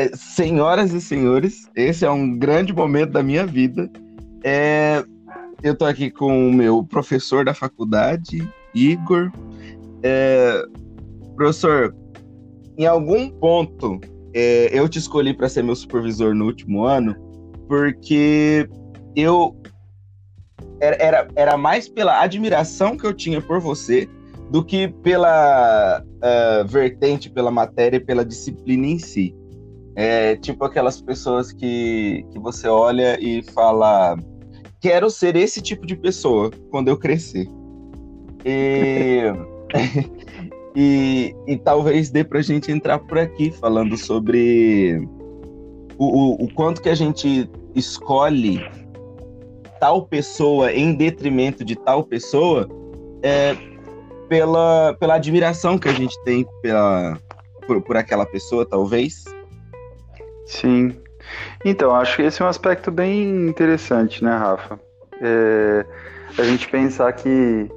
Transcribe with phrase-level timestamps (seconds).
[0.00, 3.90] é, senhoras e senhores, esse é um grande momento da minha vida.
[4.42, 5.04] É,
[5.62, 9.30] eu tô aqui com o meu professor da faculdade, Igor.
[10.02, 10.62] É,
[11.36, 11.94] professor,
[12.78, 14.00] em algum ponto
[14.34, 17.14] é, eu te escolhi para ser meu supervisor no último ano
[17.68, 18.66] porque
[19.14, 19.54] eu
[20.80, 24.08] era, era, era mais pela admiração que eu tinha por você
[24.50, 29.34] do que pela uh, vertente, pela matéria e pela disciplina em si.
[30.02, 34.16] É tipo aquelas pessoas que, que você olha e fala:
[34.80, 37.46] quero ser esse tipo de pessoa quando eu crescer.
[38.42, 39.24] E,
[40.74, 45.06] e, e talvez dê para a gente entrar por aqui falando sobre
[45.98, 48.58] o, o, o quanto que a gente escolhe
[49.78, 52.66] tal pessoa em detrimento de tal pessoa
[53.22, 53.54] é,
[54.30, 57.18] pela, pela admiração que a gente tem pela,
[57.66, 59.24] por, por aquela pessoa, talvez.
[60.50, 60.96] Sim.
[61.64, 64.80] Então, acho que esse é um aspecto bem interessante, né, Rafa?
[65.22, 65.86] É,
[66.36, 67.70] a gente pensar que,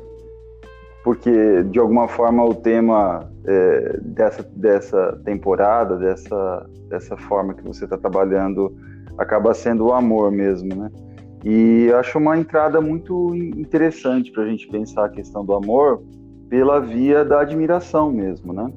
[1.03, 7.83] porque de alguma forma o tema é, dessa, dessa temporada, dessa, dessa forma que você
[7.83, 8.75] está trabalhando,
[9.19, 10.89] acaba sendo o amor mesmo, né?
[11.45, 16.01] E acho uma entrada muito interessante para a gente pensar a questão do amor
[16.49, 18.71] pela via da admiração mesmo, né?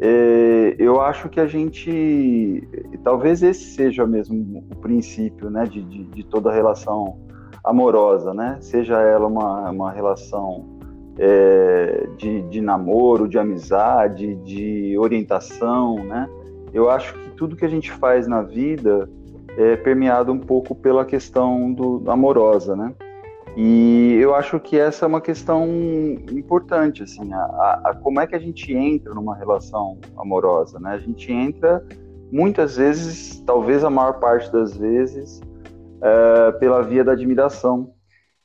[0.00, 2.62] É, eu acho que a gente,
[3.02, 7.18] talvez esse seja mesmo o princípio, né, de, de, de toda relação
[7.64, 8.58] amorosa, né?
[8.60, 10.64] Seja ela uma, uma relação
[11.18, 16.28] é, de, de namoro, de amizade, de orientação, né?
[16.72, 19.08] Eu acho que tudo que a gente faz na vida
[19.56, 22.94] é, permeado um pouco pela questão do, amorosa, né?
[23.60, 25.66] E eu acho que essa é uma questão
[26.30, 30.92] importante, assim, a, a, como é que a gente entra numa relação amorosa, né?
[30.92, 31.84] A gente entra
[32.30, 35.40] muitas vezes, talvez a maior parte das vezes,
[36.00, 37.90] é, pela via da admiração.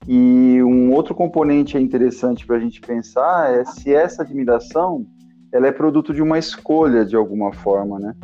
[0.08, 5.06] E um outro componente interessante para a gente pensar é se essa admiração
[5.52, 8.16] ela é produto de uma escolha de alguma forma, né?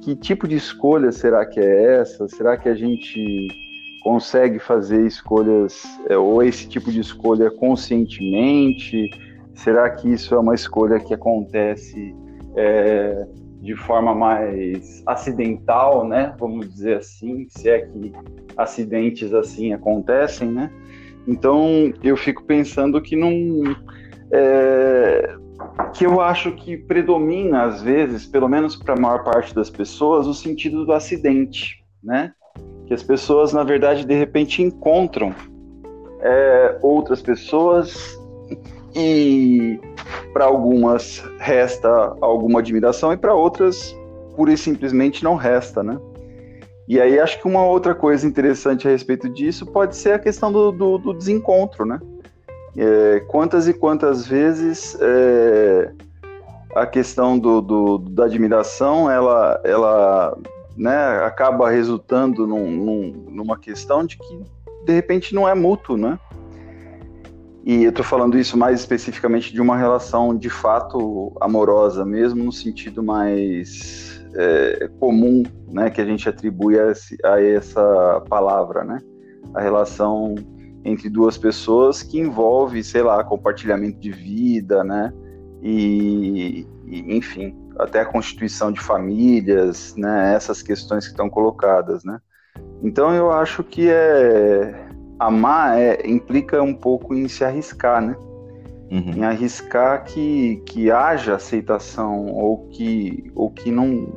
[0.00, 2.26] que tipo de escolha será que é essa?
[2.26, 3.46] Será que a gente
[4.02, 9.10] consegue fazer escolhas, é, ou esse tipo de escolha conscientemente?
[9.54, 12.14] Será que isso é uma escolha que acontece
[12.56, 13.26] é,
[13.60, 16.34] de forma mais acidental, né?
[16.38, 18.12] Vamos dizer assim, se é que
[18.56, 20.70] acidentes assim acontecem, né?
[21.26, 23.30] Então eu fico pensando que não.
[24.32, 25.36] É,
[25.94, 30.26] que eu acho que predomina, às vezes, pelo menos para a maior parte das pessoas,
[30.26, 32.32] o sentido do acidente, né?
[32.86, 35.34] Que as pessoas, na verdade, de repente encontram
[36.20, 38.18] é, outras pessoas
[38.94, 39.80] e
[40.32, 41.88] para algumas resta
[42.20, 43.96] alguma admiração e para outras,
[44.36, 45.98] pura e simplesmente, não resta, né?
[46.88, 50.52] E aí acho que uma outra coisa interessante a respeito disso pode ser a questão
[50.52, 52.00] do, do, do desencontro, né?
[52.76, 55.92] É, quantas e quantas vezes é,
[56.74, 60.36] a questão do, do, da admiração ela, ela
[60.76, 64.40] né, acaba resultando num, num, numa questão de que
[64.84, 66.18] de repente não é mútuo, né?
[67.64, 72.52] E eu estou falando isso mais especificamente de uma relação de fato amorosa, mesmo no
[72.52, 76.92] sentido mais é, comum, né, que a gente atribui a,
[77.24, 78.98] a essa palavra, né?
[79.54, 80.34] A relação
[80.84, 85.12] entre duas pessoas que envolve, sei lá, compartilhamento de vida, né?
[85.62, 90.34] E, e, enfim, até a constituição de famílias, né?
[90.34, 92.18] Essas questões que estão colocadas, né?
[92.82, 94.88] Então eu acho que é
[95.18, 98.16] amar é, implica um pouco em se arriscar, né?
[98.90, 99.12] Uhum.
[99.16, 104.12] Em arriscar que, que haja aceitação ou que ou que não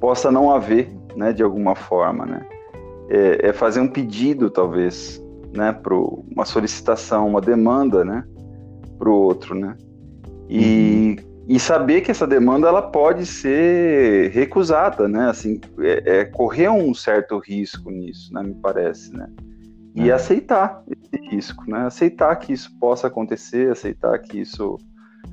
[0.00, 1.32] possa não haver, né?
[1.32, 2.46] De alguma forma, né?
[3.08, 5.20] É, é fazer um pedido, talvez,
[5.52, 8.24] né, para uma solicitação, uma demanda, né,
[8.98, 9.76] para o outro, né,
[10.48, 11.29] e, uhum.
[11.50, 16.94] E saber que essa demanda ela pode ser recusada, né, assim, é, é correr um
[16.94, 19.28] certo risco nisso, né, me parece, né,
[19.92, 20.12] e é.
[20.12, 24.78] aceitar esse risco, né, aceitar que isso possa acontecer, aceitar que isso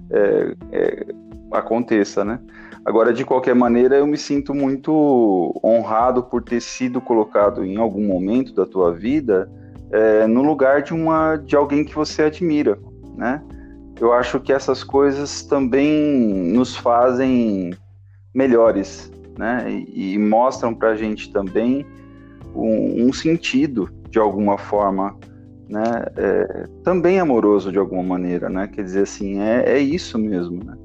[0.09, 1.05] é, é
[1.51, 2.39] aconteça, né.
[2.83, 8.07] Agora, de qualquer maneira, eu me sinto muito honrado por ter sido colocado em algum
[8.07, 9.47] momento da tua vida
[9.91, 12.79] é, no lugar de uma de alguém que você admira,
[13.15, 13.43] né?
[13.99, 17.71] Eu acho que essas coisas também nos fazem
[18.33, 19.65] melhores, né?
[19.69, 21.85] E, e mostram para a gente também
[22.55, 25.15] um, um, sentido de alguma forma,
[25.67, 26.05] né?
[26.15, 28.67] É, também amoroso de alguma maneira, né?
[28.67, 30.77] Quer dizer assim, é, é isso mesmo, né?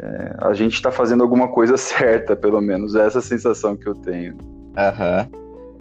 [0.00, 2.94] é, a gente está fazendo alguma coisa certa, pelo menos.
[2.94, 4.36] É essa sensação que eu tenho.
[4.76, 5.28] Aham.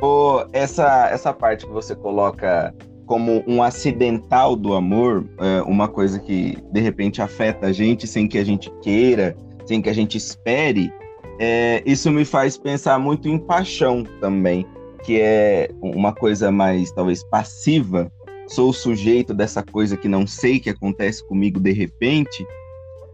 [0.01, 0.45] Uhum.
[0.51, 2.73] essa, essa parte que você coloca
[3.05, 8.27] como um acidental do amor, é uma coisa que de repente afeta a gente sem
[8.27, 9.35] que a gente queira,
[9.65, 10.91] sem que a gente espere,
[11.39, 14.65] é, isso me faz pensar muito em paixão também,
[15.03, 18.11] que é uma coisa mais talvez passiva.
[18.47, 22.45] Sou sujeito dessa coisa que não sei que acontece comigo de repente,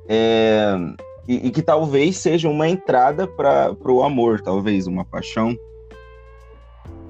[0.08, 0.76] é,
[1.28, 5.56] e, e, que talvez seja uma entrada para o amor, talvez uma paixão.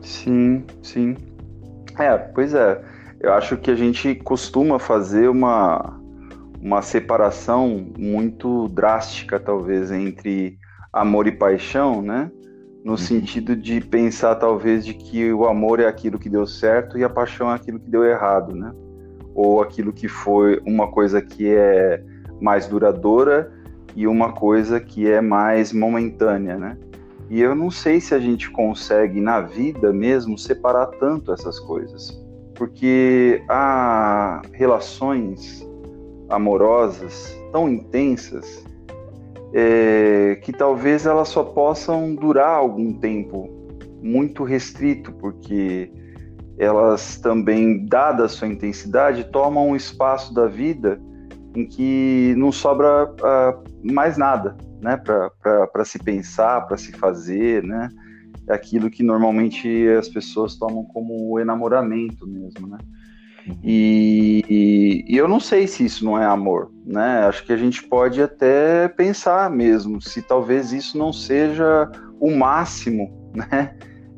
[0.01, 1.15] Sim, sim.
[2.03, 2.81] É, pois é.
[3.19, 5.99] Eu acho que a gente costuma fazer uma,
[6.61, 10.57] uma separação muito drástica, talvez, entre
[10.91, 12.31] amor e paixão, né?
[12.83, 12.97] No uhum.
[12.97, 17.09] sentido de pensar, talvez, de que o amor é aquilo que deu certo e a
[17.09, 18.71] paixão é aquilo que deu errado, né?
[19.35, 22.03] Ou aquilo que foi uma coisa que é
[22.41, 23.51] mais duradoura
[23.95, 26.77] e uma coisa que é mais momentânea, né?
[27.31, 32.11] E eu não sei se a gente consegue na vida mesmo separar tanto essas coisas.
[32.55, 35.65] Porque há relações
[36.29, 38.65] amorosas tão intensas
[39.53, 43.49] é, que talvez elas só possam durar algum tempo
[44.03, 45.89] muito restrito, porque
[46.57, 51.01] elas também, dada a sua intensidade, tomam um espaço da vida
[51.55, 53.63] em que não sobra uh,
[53.93, 57.89] mais nada, né, para se pensar, para se fazer, né,
[58.47, 62.77] é aquilo que normalmente as pessoas tomam como o enamoramento mesmo, né?
[63.63, 67.25] E, e, e, eu não sei se isso não é amor, né?
[67.25, 71.89] Acho que a gente pode até pensar mesmo se talvez isso não seja
[72.19, 73.75] o máximo, né?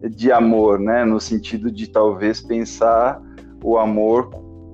[0.09, 1.05] De amor, né?
[1.05, 3.21] No sentido de talvez pensar
[3.63, 4.29] o amor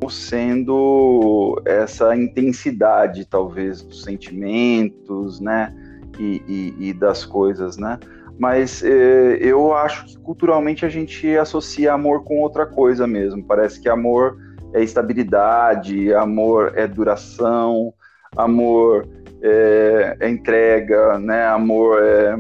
[0.07, 5.73] sendo essa intensidade, talvez, dos sentimentos, né?
[6.19, 7.97] E, e, e das coisas, né?
[8.39, 13.43] mas é, eu acho que culturalmente a gente associa amor com outra coisa mesmo.
[13.43, 14.37] Parece que amor
[14.73, 17.93] é estabilidade, amor é duração,
[18.37, 19.05] amor
[19.41, 21.47] é, é entrega, né?
[21.47, 22.37] Amor é,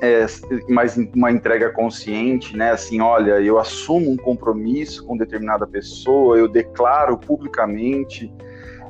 [0.00, 0.26] é
[0.68, 2.70] mais uma entrega consciente, né?
[2.70, 8.32] Assim, olha, eu assumo um compromisso com determinada pessoa, eu declaro publicamente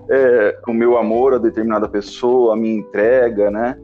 [0.08, 3.76] é, o meu amor a determinada pessoa, a minha entrega, né?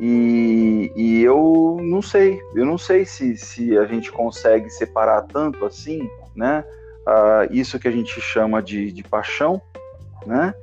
[0.00, 5.64] E, e, eu não sei, eu não sei se, se a gente consegue separar tanto
[5.64, 6.64] assim, né?
[7.06, 9.62] Uh, isso que a gente chama de, de paixão,
[10.26, 10.54] né?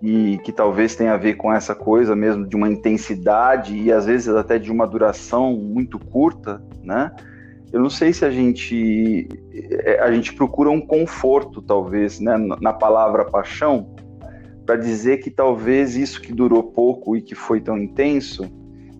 [0.00, 4.06] E que talvez tenha a ver com essa coisa mesmo de uma intensidade e às
[4.06, 7.10] vezes até de uma duração muito curta, né?
[7.72, 12.72] Eu não sei se a gente é, a gente procura um conforto talvez, né, na
[12.72, 13.94] palavra paixão,
[14.64, 18.44] para dizer que talvez isso que durou pouco e que foi tão intenso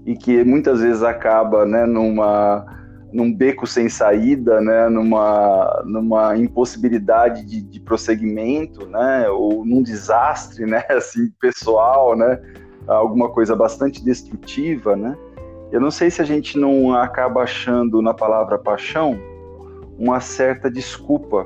[0.05, 2.65] e que muitas vezes acaba né, numa,
[3.13, 10.67] num beco sem saída, né, numa, numa impossibilidade de, de prosseguimento, né, ou num desastre
[10.67, 12.41] né, assim, pessoal, né,
[12.87, 14.97] alguma coisa bastante destrutiva.
[14.97, 15.17] Né.
[15.73, 19.19] Eu não sei se a gente não acaba achando na palavra paixão
[19.99, 21.45] uma certa desculpa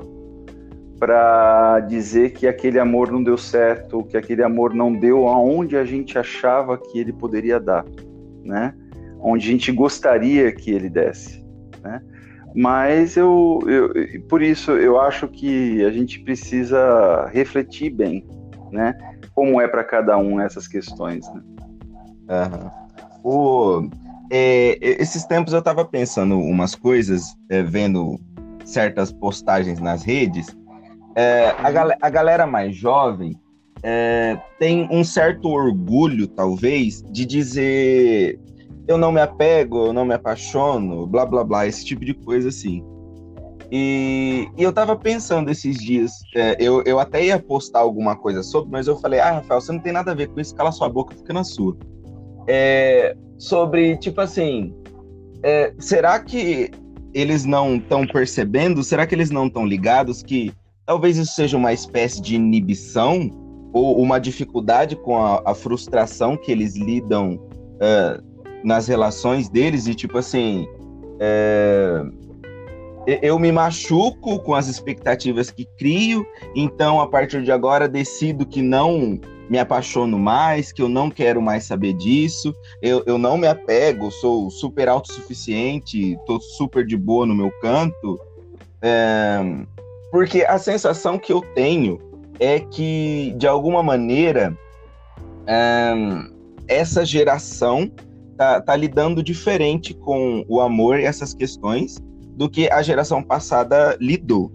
[0.99, 5.83] para dizer que aquele amor não deu certo, que aquele amor não deu aonde a
[5.83, 7.83] gente achava que ele poderia dar
[8.43, 8.73] né?
[9.19, 11.42] Onde a gente gostaria que ele desse,
[11.83, 12.01] né?
[12.55, 18.25] Mas eu, eu, por isso eu acho que a gente precisa refletir bem,
[18.71, 18.95] né?
[19.33, 21.41] Como é para cada um essas questões, né?
[22.29, 22.69] Uhum.
[23.23, 23.89] O,
[24.31, 28.19] é, esses tempos eu estava pensando umas coisas, é, vendo
[28.63, 30.47] certas postagens nas redes.
[31.15, 33.35] É, a, gal a galera mais jovem
[33.83, 38.39] é, tem um certo orgulho, talvez, de dizer
[38.87, 42.49] eu não me apego, eu não me apaixono, blá blá blá, esse tipo de coisa
[42.49, 42.83] assim.
[43.71, 48.43] E, e eu tava pensando esses dias, é, eu, eu até ia postar alguma coisa
[48.43, 50.71] sobre, mas eu falei, ah, Rafael, você não tem nada a ver com isso, cala
[50.71, 51.75] sua boca, fica na sua.
[52.47, 54.75] É, sobre, tipo assim,
[55.41, 56.69] é, será que
[57.13, 60.53] eles não estão percebendo, será que eles não estão ligados que
[60.85, 63.29] talvez isso seja uma espécie de inibição
[63.73, 68.32] ou uma dificuldade com a, a frustração que eles lidam uh,
[68.63, 70.67] nas relações deles e tipo assim
[71.19, 72.03] é,
[73.21, 78.61] eu me machuco com as expectativas que crio, então a partir de agora decido que
[78.61, 83.45] não me apaixono mais, que eu não quero mais saber disso, eu, eu não me
[83.45, 88.19] apego, sou super autossuficiente, tô super de boa no meu canto,
[88.81, 89.37] é,
[90.11, 91.99] porque a sensação que eu tenho
[92.39, 94.57] é que, de alguma maneira,
[95.45, 95.93] é,
[96.67, 97.91] essa geração
[98.37, 101.97] tá, tá lidando diferente com o amor e essas questões
[102.35, 104.51] do que a geração passada lidou.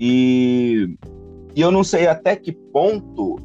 [0.00, 0.96] E,
[1.54, 3.36] e eu não sei até que ponto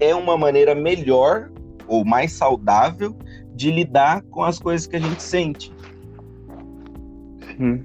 [0.00, 1.50] é uma maneira melhor
[1.86, 3.16] ou mais saudável
[3.54, 5.72] de lidar com as coisas que a gente sente.
[7.56, 7.84] Sim.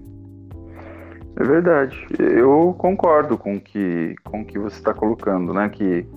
[1.39, 1.95] É verdade.
[2.17, 5.69] Eu concordo com que, com o que você está colocando, né?
[5.69, 6.07] Que,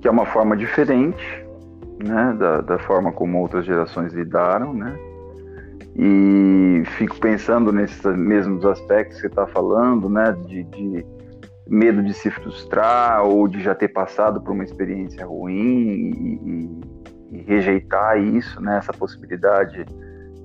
[0.00, 1.46] que é uma forma diferente,
[2.02, 2.36] né?
[2.38, 4.96] Da, da forma como outras gerações lidaram, né?
[5.96, 10.32] E fico pensando nesses mesmos aspectos que você está falando, né?
[10.46, 11.06] De, de,
[11.68, 16.40] medo de se frustrar ou de já ter passado por uma experiência ruim e,
[17.32, 18.78] e, e rejeitar isso, né?
[18.78, 19.84] Essa possibilidade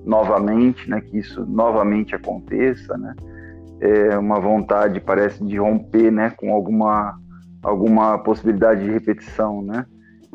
[0.04, 1.00] novamente, né?
[1.00, 3.14] Que isso novamente aconteça, né?
[3.84, 7.18] é, uma vontade, parece, de romper né, com alguma,
[7.62, 9.84] alguma possibilidade de repetição, né?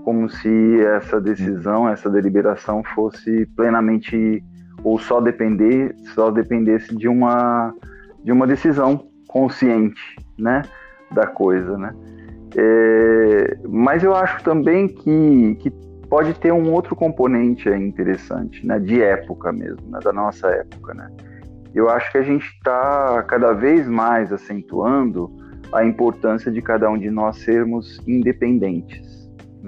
[0.10, 4.44] Como se essa decisão, essa deliberação fosse plenamente
[4.84, 7.72] ou só depender, só dependesse de uma
[8.24, 10.02] de uma decisão consciente,
[10.36, 10.64] né,
[11.12, 11.94] da coisa, né?
[12.58, 15.70] É, mas eu acho também que, que
[16.10, 21.08] pode ter um outro componente interessante, né, de época mesmo, né, da nossa época, né?
[21.76, 25.32] eu acho que a gente está cada vez mais acentuando
[25.72, 29.09] a importância de cada um de nós sermos independentes,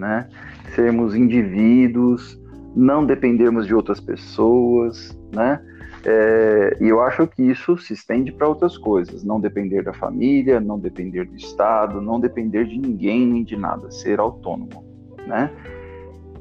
[0.01, 0.27] né?
[0.73, 2.39] Sermos indivíduos,
[2.75, 5.61] não dependermos de outras pessoas, né?
[6.03, 10.59] É, e eu acho que isso se estende para outras coisas, não depender da família,
[10.59, 14.83] não depender do Estado, não depender de ninguém nem de nada, ser autônomo,
[15.27, 15.51] né?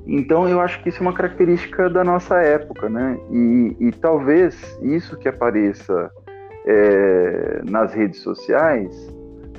[0.06, 3.18] Então eu acho que isso é uma característica da nossa época, né?
[3.30, 6.10] E, e talvez isso que apareça
[6.64, 9.14] é, nas redes sociais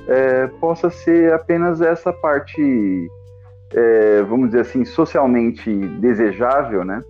[0.08, 3.08] é, possa ser apenas essa parte,
[3.74, 7.02] é, vamos dizer assim, socialmente desejável, né?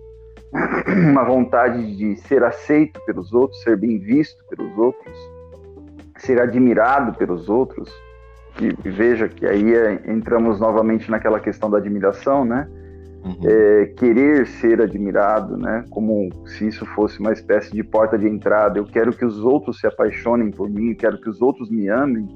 [1.10, 5.16] Uma vontade de ser aceito pelos outros, ser bem visto pelos outros,
[6.18, 7.90] ser admirado pelos outros.
[8.60, 12.68] E veja que aí é, entramos novamente naquela questão da admiração, né?
[13.24, 13.38] Uhum.
[13.44, 15.84] É, querer ser admirado, né?
[15.90, 18.78] Como se isso fosse uma espécie de porta de entrada.
[18.78, 22.28] Eu quero que os outros se apaixonem por mim, quero que os outros me amem,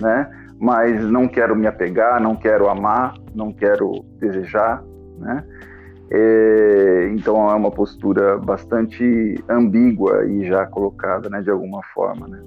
[0.00, 0.28] né?
[0.58, 4.82] Mas não quero me apegar, não quero amar, não quero desejar,
[5.18, 5.44] né?
[6.10, 11.42] É, então é uma postura bastante ambígua e já colocada, né?
[11.42, 12.40] De alguma forma, né?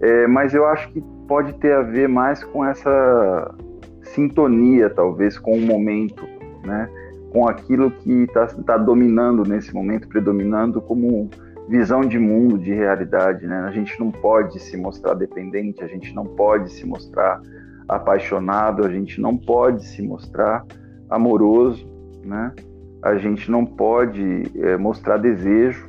[0.00, 3.54] É, mas eu acho que pode ter a ver mais com essa
[4.02, 6.24] sintonia, talvez, com o momento,
[6.64, 6.88] né?
[7.30, 11.30] com aquilo que está tá dominando nesse momento, predominando como
[11.70, 13.46] visão de mundo, de realidade.
[13.46, 13.60] Né?
[13.60, 17.40] A gente não pode se mostrar dependente, a gente não pode se mostrar
[17.88, 20.64] apaixonado, a gente não pode se mostrar
[21.08, 21.88] amoroso,
[22.24, 22.52] né?
[23.02, 25.86] a gente não pode é, mostrar desejo,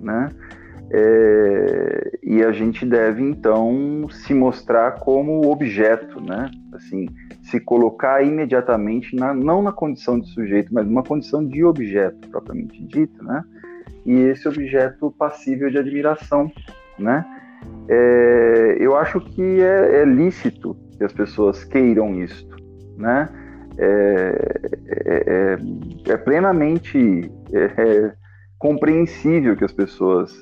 [0.00, 0.30] né?
[0.90, 6.50] É, e a gente deve então se mostrar como objeto, né?
[6.72, 7.06] Assim,
[7.42, 12.82] se colocar imediatamente na, não na condição de sujeito, mas numa condição de objeto propriamente
[12.84, 13.44] dito, né?
[14.08, 16.50] E esse objeto passível de admiração,
[16.98, 17.26] né?
[17.86, 22.56] É, eu acho que é, é, lícito que as pessoas queiram isto,
[22.96, 23.28] né?
[23.76, 25.58] É, é,
[26.06, 28.12] é, é plenamente é,
[28.58, 30.34] compreensível que as pessoas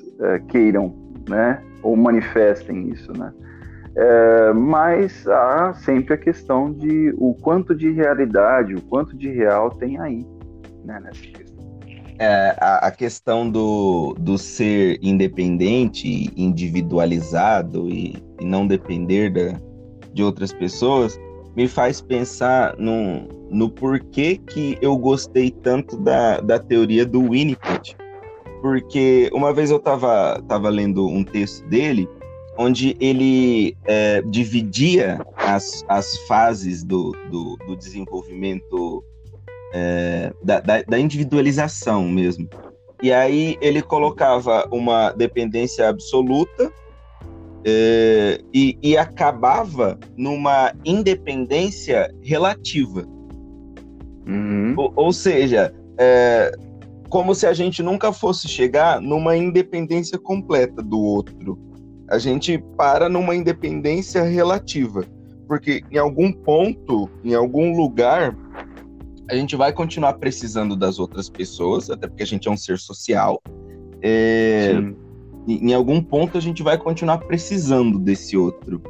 [0.47, 0.95] queiram,
[1.29, 3.31] né, ou manifestem isso, né.
[4.55, 9.99] Mas há sempre a questão de o quanto de realidade, o quanto de real tem
[9.99, 10.25] aí,
[10.83, 11.46] né, nessa questão.
[12.19, 19.59] É, a, a, questão do, do ser independente, individualizado e, e não depender da,
[20.13, 21.19] de outras pessoas
[21.55, 27.95] me faz pensar no, no porquê que eu gostei tanto da, da teoria do Winnicott.
[28.61, 32.07] Porque uma vez eu estava tava lendo um texto dele
[32.57, 39.03] onde ele é, dividia as, as fases do, do, do desenvolvimento
[39.77, 42.49] é, da, da, da, individualização mesmo.
[43.01, 46.71] E aí ele colocava uma dependência absoluta
[47.63, 53.05] é, e, e acabava numa independência relativa.
[54.27, 54.73] Uhum.
[54.75, 56.51] Ou, ou, seja, é,
[57.09, 61.57] como se a gente nunca fosse chegar numa independência completa do outro.
[62.09, 65.03] A gente para numa independência relativa,
[65.47, 68.35] porque em algum ponto, em algum lugar,
[69.29, 72.77] a gente vai continuar precisando das outras pessoas, até porque a gente é um ser
[72.79, 73.41] social.
[74.01, 74.73] É,
[75.47, 78.81] em algum ponto a gente vai continuar precisando desse outro.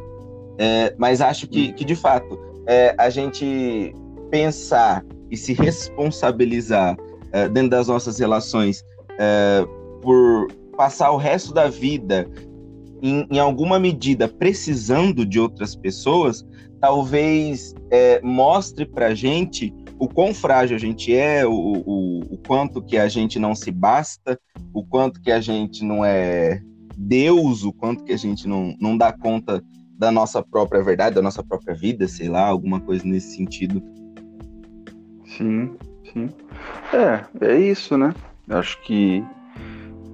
[0.58, 3.94] É, mas acho que, que de fato, é, a gente
[4.30, 9.68] pensar e se responsabilizar uh, dentro das nossas relações, uh,
[10.02, 12.28] por passar o resto da vida
[13.02, 16.46] em, em, alguma medida precisando de outras pessoas,
[16.80, 22.82] talvez é, mostre para gente o quão frágil a gente é, o, o, o quanto
[22.82, 24.40] que a gente não se basta,
[24.74, 26.62] o quanto que a gente não é
[26.96, 29.64] Deus, o quanto que a gente não, não dá conta
[29.98, 33.82] da nossa própria verdade, da nossa própria vida, sei lá, alguma coisa nesse sentido.
[35.26, 35.76] Sim,
[36.14, 36.30] sim.
[36.94, 38.14] É, é isso, né?
[38.50, 39.24] Acho que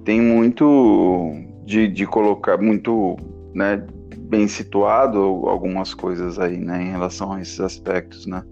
[0.04, 1.32] tem muito
[1.64, 3.16] de, de colocar, muito,
[3.54, 3.82] né,
[4.18, 8.42] bem situado algumas coisas aí, né, em relação a esses aspectos, né?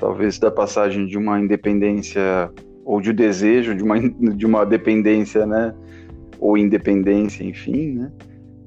[0.00, 2.50] Talvez da passagem de uma independência
[2.84, 4.00] ou de desejo de uma,
[4.34, 5.74] de uma dependência, né,
[6.40, 8.12] ou independência, enfim, né,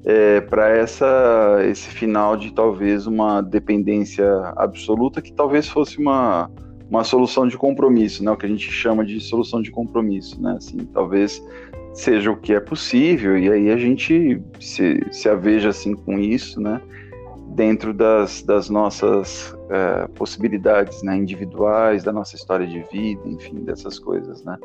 [0.04, 4.26] é, para essa esse final de talvez uma dependência
[4.56, 6.50] absoluta que talvez fosse uma
[6.88, 10.54] uma solução de compromisso, né, o que a gente chama de solução de compromisso, né,
[10.56, 11.42] assim, talvez
[11.92, 16.60] seja o que é possível e aí a gente se, se aveja assim com isso,
[16.60, 16.80] né,
[17.54, 23.98] dentro das, das nossas é, possibilidades né, individuais, da nossa história de vida, enfim, dessas
[23.98, 24.56] coisas, né?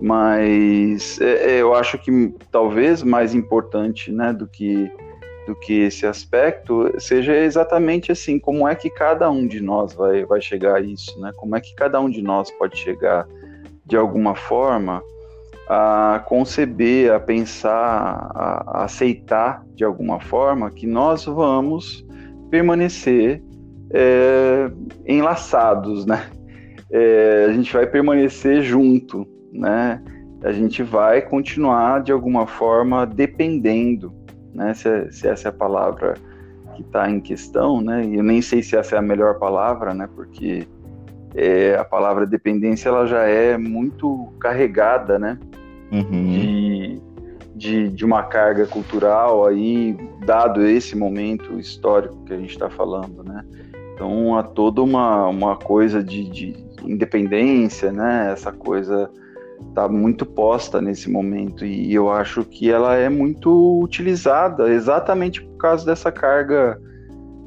[0.00, 4.90] Mas é, é, eu acho que talvez mais importante, né, do que
[5.46, 10.22] do que esse aspecto seja exatamente assim, como é que cada um de nós vai,
[10.26, 11.32] vai chegar a isso, né?
[11.36, 13.26] Como é que cada um de nós pode chegar
[13.86, 15.02] de alguma forma
[15.66, 22.06] a conceber, a pensar, a, a aceitar de alguma forma que nós vamos
[22.50, 23.42] permanecer
[23.92, 24.70] é,
[25.06, 26.26] enlaçados, né?
[26.90, 30.02] É, a gente vai permanecer junto, né?
[30.42, 34.12] A gente vai continuar de alguma forma dependendo,
[34.54, 34.72] né?
[34.74, 36.14] Se, se essa é a palavra
[36.74, 38.04] que está em questão, né?
[38.04, 40.08] E eu nem sei se essa é a melhor palavra, né?
[40.14, 40.66] Porque
[41.34, 45.38] é, a palavra dependência ela já é muito carregada, né?
[45.90, 46.30] Uhum.
[46.30, 47.02] De,
[47.54, 53.24] de, de uma carga cultural aí, dado esse momento histórico que a gente está falando,
[53.24, 53.44] né?
[53.98, 58.30] Então há toda uma, uma coisa de, de independência, né?
[58.32, 59.10] Essa coisa
[59.68, 65.56] está muito posta nesse momento e eu acho que ela é muito utilizada exatamente por
[65.56, 66.80] causa dessa carga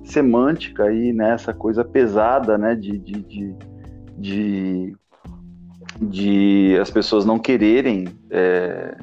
[0.04, 1.36] semântica aí, né?
[1.36, 2.76] Essa coisa pesada, né?
[2.76, 3.56] De, de, de,
[4.18, 4.96] de,
[6.02, 8.94] de as pessoas não quererem é,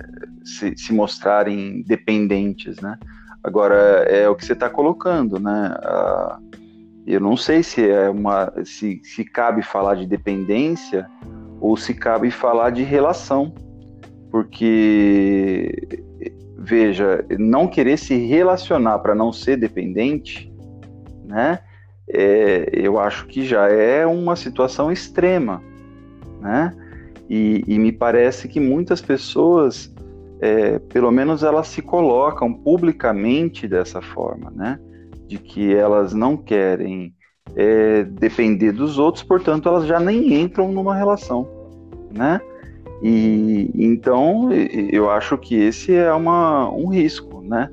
[0.44, 2.98] se, se mostrarem dependentes, né?
[3.42, 5.74] Agora é o que você está colocando, né?
[5.82, 6.47] Uh,
[7.08, 11.08] eu não sei se é uma se, se cabe falar de dependência
[11.58, 13.54] ou se cabe falar de relação,
[14.30, 15.72] porque
[16.58, 20.52] veja, não querer se relacionar para não ser dependente,
[21.24, 21.60] né?
[22.10, 25.62] É, eu acho que já é uma situação extrema,
[26.40, 26.74] né?
[27.28, 29.94] E, e me parece que muitas pessoas
[30.40, 34.78] é, pelo menos elas se colocam publicamente dessa forma, né?
[35.28, 37.14] De que elas não querem
[37.54, 41.46] é, depender dos outros, portanto elas já nem entram numa relação,
[42.10, 42.40] né?
[43.02, 47.70] E então eu acho que esse é uma, um risco, né?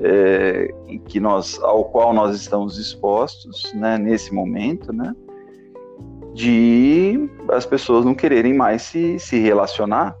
[0.00, 0.72] É,
[1.06, 3.98] que nós, ao qual nós estamos expostos, né?
[3.98, 5.14] Nesse momento, né?
[6.34, 10.16] De as pessoas não quererem mais se, se relacionar,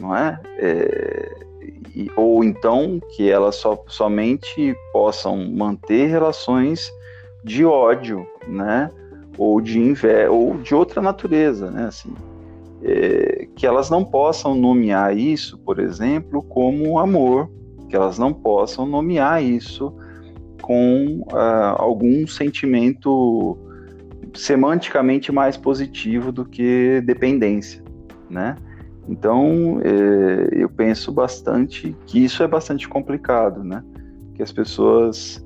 [0.00, 0.40] não é?
[0.58, 1.51] é
[1.94, 6.90] e, ou então que elas só, somente possam manter relações
[7.44, 8.90] de ódio, né?
[9.36, 11.86] Ou de inveja, ou de outra natureza, né?
[11.86, 12.12] Assim,
[12.82, 17.50] é, que elas não possam nomear isso, por exemplo, como amor,
[17.88, 19.94] que elas não possam nomear isso
[20.62, 23.58] com uh, algum sentimento
[24.34, 27.82] semanticamente mais positivo do que dependência,
[28.30, 28.56] né?
[29.08, 33.82] Então, é, eu penso bastante que isso é bastante complicado, né?
[34.34, 35.44] Que as pessoas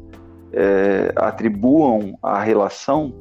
[0.52, 3.14] é, atribuam à relação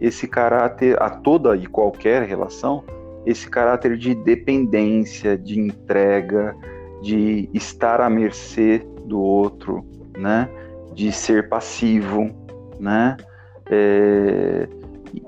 [0.00, 2.84] esse caráter, a toda e qualquer relação,
[3.24, 6.54] esse caráter de dependência, de entrega,
[7.00, 9.84] de estar à mercê do outro,
[10.16, 10.48] né?
[10.92, 12.30] De ser passivo,
[12.78, 13.16] né?
[13.70, 14.68] É,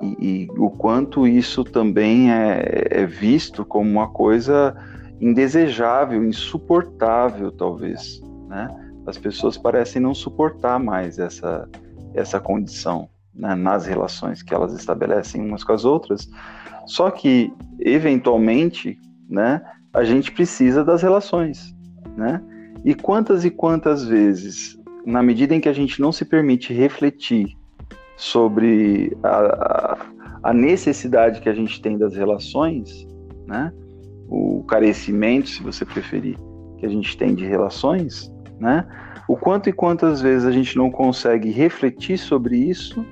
[0.02, 4.76] e, e, o quanto isso também é, é, visto como uma coisa
[5.20, 8.68] indesejável, insuportável, talvez, né?
[9.06, 11.68] As pessoas parecem não suportar mais essa,
[12.12, 13.54] essa condição né?
[13.54, 16.28] nas relações que elas estabelecem umas com as outras.
[16.86, 21.74] Só que, eventualmente, né, a gente precisa das relações,
[22.16, 22.42] né?
[22.84, 27.56] E quantas e quantas vezes, na medida em que a gente não se permite refletir
[28.16, 29.98] sobre a,
[30.42, 33.06] a necessidade que a gente tem das relações,
[33.46, 33.72] né?
[34.28, 36.36] o carecimento, se você preferir,
[36.78, 38.86] que a gente tem de relações, né?
[39.28, 43.04] O quanto e quantas vezes a gente não consegue refletir sobre isso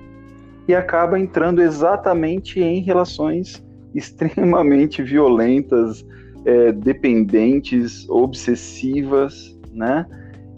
[0.69, 3.65] e acaba entrando exatamente em relações
[3.95, 6.05] extremamente violentas,
[6.45, 10.07] é, dependentes, obsessivas, né?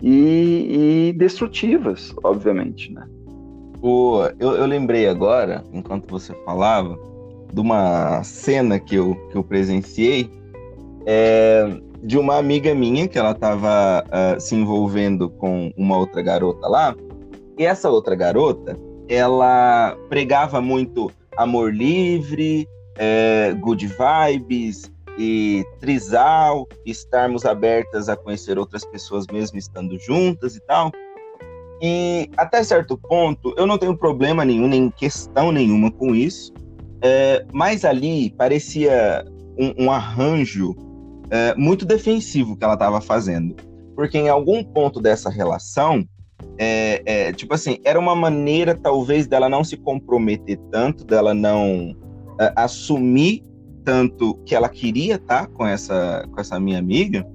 [0.02, 3.06] E, e, destrutivas, obviamente, né?
[3.82, 6.98] O, eu, eu lembrei agora, enquanto você falava,
[7.52, 10.30] de uma cena que eu, que eu presenciei
[11.06, 11.68] é,
[12.02, 16.94] de uma amiga minha que ela estava uh, se envolvendo com uma outra garota lá.
[17.58, 27.46] E essa outra garota, ela pregava muito amor livre, é, good vibes e trisal, estarmos
[27.46, 30.90] abertas a conhecer outras pessoas mesmo estando juntas e tal.
[31.80, 36.52] E até certo ponto, eu não tenho problema nenhum, nem questão nenhuma com isso,
[37.02, 39.24] é, mas ali parecia
[39.58, 40.74] um, um arranjo
[41.30, 43.54] é, muito defensivo que ela estava fazendo.
[43.94, 46.06] Porque em algum ponto dessa relação,
[46.58, 51.94] é, é, tipo assim, era uma maneira talvez dela não se comprometer tanto, dela não
[52.40, 53.42] é, assumir
[53.84, 57.26] tanto que ela queria estar tá com essa, com essa minha amiga.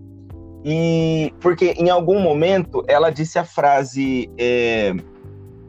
[0.63, 4.93] E porque em algum momento ela disse a frase: é,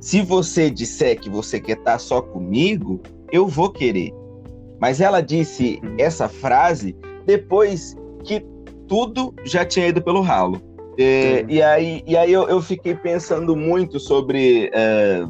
[0.01, 3.01] se você disser que você quer estar tá só comigo,
[3.31, 4.13] eu vou querer.
[4.81, 8.45] Mas ela disse essa frase depois que
[8.89, 10.61] tudo já tinha ido pelo ralo.
[10.99, 15.25] É, e aí, e aí eu, eu, fiquei pensando muito sobre é,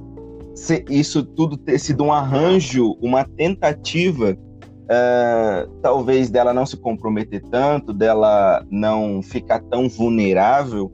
[0.90, 4.36] isso tudo ter sido um arranjo, uma tentativa,
[4.94, 10.92] é, talvez dela não se comprometer tanto, dela não ficar tão vulnerável,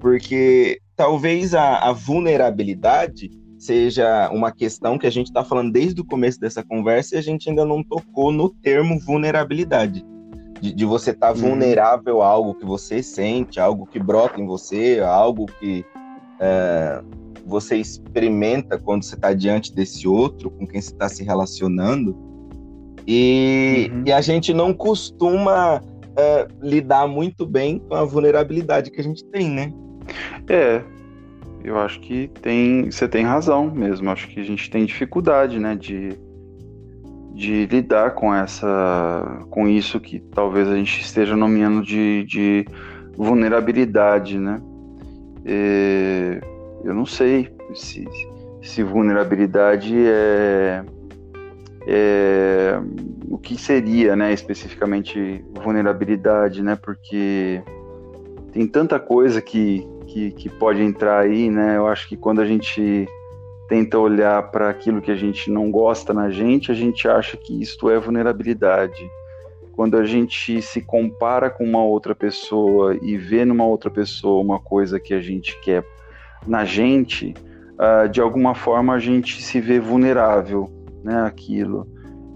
[0.00, 6.04] porque talvez a, a vulnerabilidade seja uma questão que a gente está falando desde o
[6.06, 10.06] começo dessa conversa e a gente ainda não tocou no termo vulnerabilidade
[10.60, 11.50] de, de você estar tá uhum.
[11.50, 15.84] vulnerável a algo que você sente, algo que brota em você, algo que
[16.40, 17.02] é,
[17.44, 22.27] você experimenta quando você está diante desse outro, com quem você está se relacionando.
[23.10, 24.02] E, uhum.
[24.04, 25.80] e, a gente não costuma
[26.14, 29.72] é, lidar muito bem com a vulnerabilidade que a gente tem, né?
[30.46, 30.82] É,
[31.64, 34.10] eu acho que tem, você tem razão mesmo.
[34.10, 36.18] Acho que a gente tem dificuldade, né, de
[37.38, 42.66] de lidar com essa com isso que talvez a gente esteja nomeando de, de
[43.16, 44.60] vulnerabilidade, né?
[45.44, 46.40] É,
[46.84, 48.04] eu não sei se,
[48.60, 50.84] se vulnerabilidade é,
[51.90, 52.78] é,
[53.30, 54.30] o que seria, né?
[54.30, 56.76] Especificamente vulnerabilidade, né?
[56.76, 57.62] Porque
[58.52, 61.78] tem tanta coisa que, que, que pode entrar aí, né?
[61.78, 63.08] Eu acho que quando a gente
[63.70, 67.58] tenta olhar para aquilo que a gente não gosta na gente, a gente acha que
[67.58, 69.10] isto é vulnerabilidade.
[69.72, 74.58] Quando a gente se compara com uma outra pessoa e vê numa outra pessoa uma
[74.58, 75.86] coisa que a gente quer
[76.46, 77.34] na gente,
[77.78, 81.86] uh, de alguma forma a gente se vê vulnerável né, àquilo.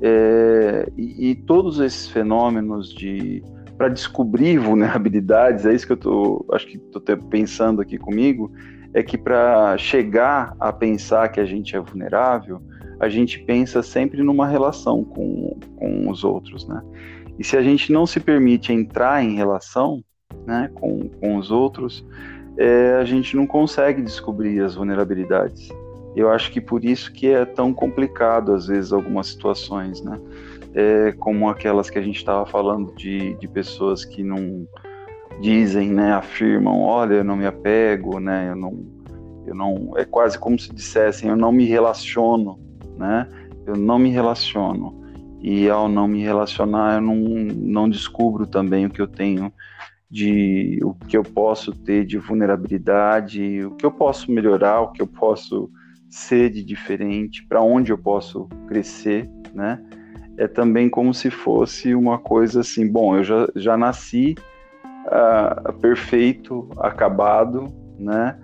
[0.01, 3.43] É, e, e, todos esses fenômenos de
[3.79, 8.53] para descobrir vulnerabilidades, é isso que eu tô, acho que estou pensando aqui comigo,
[8.95, 12.61] é que para chegar a pensar que a gente é vulnerável,
[13.01, 16.83] a gente pensa sempre numa relação com, com os outros, né?
[17.39, 20.05] E se a gente não se permite entrar em relação
[20.47, 22.07] né, com, com os outros,
[22.57, 25.69] é, a gente não consegue descobrir as vulnerabilidades.
[26.15, 30.19] Eu acho que por isso que é tão complicado, às vezes, algumas situações, né?
[30.75, 34.67] É, como aquelas que a gente estava falando de, de pessoas que não
[35.41, 38.85] dizem, né, afirmam, olha, eu não me apego, né, eu não,
[39.47, 42.59] eu não, é quase como se dissessem, eu não me relaciono,
[42.97, 43.29] né,
[43.67, 45.03] eu não me relaciono
[45.41, 49.53] e ao não me relacionar eu não, não descubro também o que eu tenho
[50.09, 55.03] de o que eu posso ter de vulnerabilidade, o que eu posso melhorar, o que
[55.03, 55.71] eu posso
[56.13, 59.83] ser de diferente, para onde eu posso crescer, né?
[60.37, 64.35] É também como se fosse uma coisa assim, bom, eu já, já nasci
[65.07, 67.67] uh, perfeito, acabado,
[67.99, 68.39] né?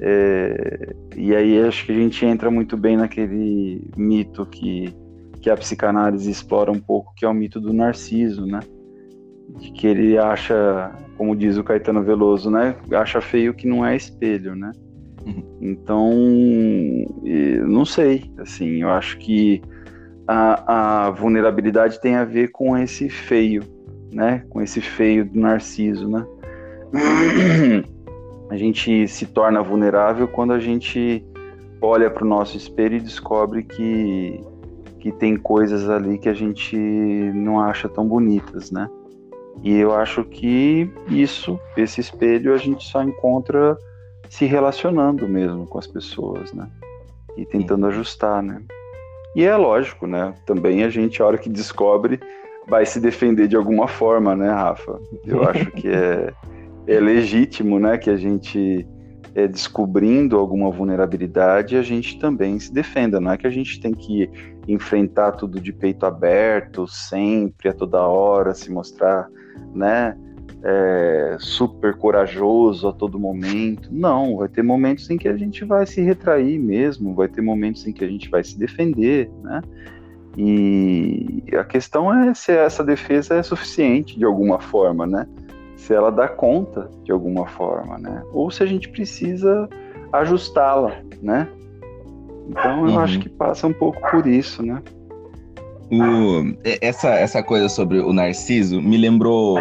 [0.00, 4.94] É, e aí acho que a gente entra muito bem naquele mito que,
[5.40, 8.60] que a psicanálise explora um pouco, que é o mito do narciso, né?
[9.60, 12.76] De que ele acha, como diz o Caetano Veloso, né?
[12.92, 14.72] Acha feio que não é espelho, né?
[15.26, 15.42] Uhum.
[15.60, 16.10] Então,
[17.66, 19.62] não sei, assim, eu acho que
[20.26, 23.62] a, a vulnerabilidade tem a ver com esse feio,
[24.12, 24.44] né?
[24.50, 26.26] Com esse feio do narciso, né?
[28.50, 31.24] A gente se torna vulnerável quando a gente
[31.80, 34.40] olha para o nosso espelho e descobre que,
[35.00, 38.88] que tem coisas ali que a gente não acha tão bonitas, né?
[39.62, 43.76] E eu acho que isso, esse espelho, a gente só encontra
[44.34, 46.68] se relacionando mesmo com as pessoas, né?
[47.36, 48.60] E tentando ajustar, né?
[49.36, 50.34] E é lógico, né?
[50.44, 52.18] Também a gente, a hora que descobre,
[52.66, 54.98] vai se defender de alguma forma, né, Rafa?
[55.24, 56.32] Eu acho que é,
[56.88, 58.84] é legítimo, né, que a gente
[59.36, 63.20] é, descobrindo alguma vulnerabilidade, a gente também se defenda.
[63.20, 64.28] Não é que a gente tem que
[64.66, 69.28] enfrentar tudo de peito aberto, sempre, a toda hora, se mostrar,
[69.72, 70.18] né,
[70.66, 73.90] é, super corajoso a todo momento.
[73.92, 77.86] Não, vai ter momentos em que a gente vai se retrair mesmo, vai ter momentos
[77.86, 79.60] em que a gente vai se defender, né?
[80.36, 85.28] E a questão é se essa defesa é suficiente de alguma forma, né?
[85.76, 88.22] Se ela dá conta de alguma forma, né?
[88.32, 89.68] Ou se a gente precisa
[90.12, 91.46] ajustá-la, né?
[92.48, 92.98] Então eu uhum.
[92.98, 94.82] acho que passa um pouco por isso, né?
[95.92, 99.58] O, essa, essa coisa sobre o Narciso me lembrou.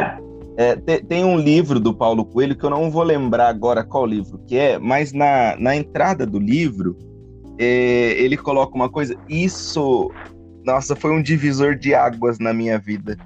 [0.56, 4.06] É, te, tem um livro do Paulo Coelho que eu não vou lembrar agora qual
[4.06, 6.96] livro que é, mas na, na entrada do livro
[7.58, 9.16] é, ele coloca uma coisa.
[9.28, 10.12] Isso
[10.66, 13.18] nossa, foi um divisor de águas na minha vida.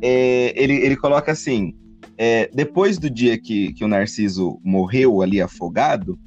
[0.00, 1.74] É, ele, ele coloca assim:
[2.16, 6.18] é, depois do dia que, que o Narciso morreu ali afogado,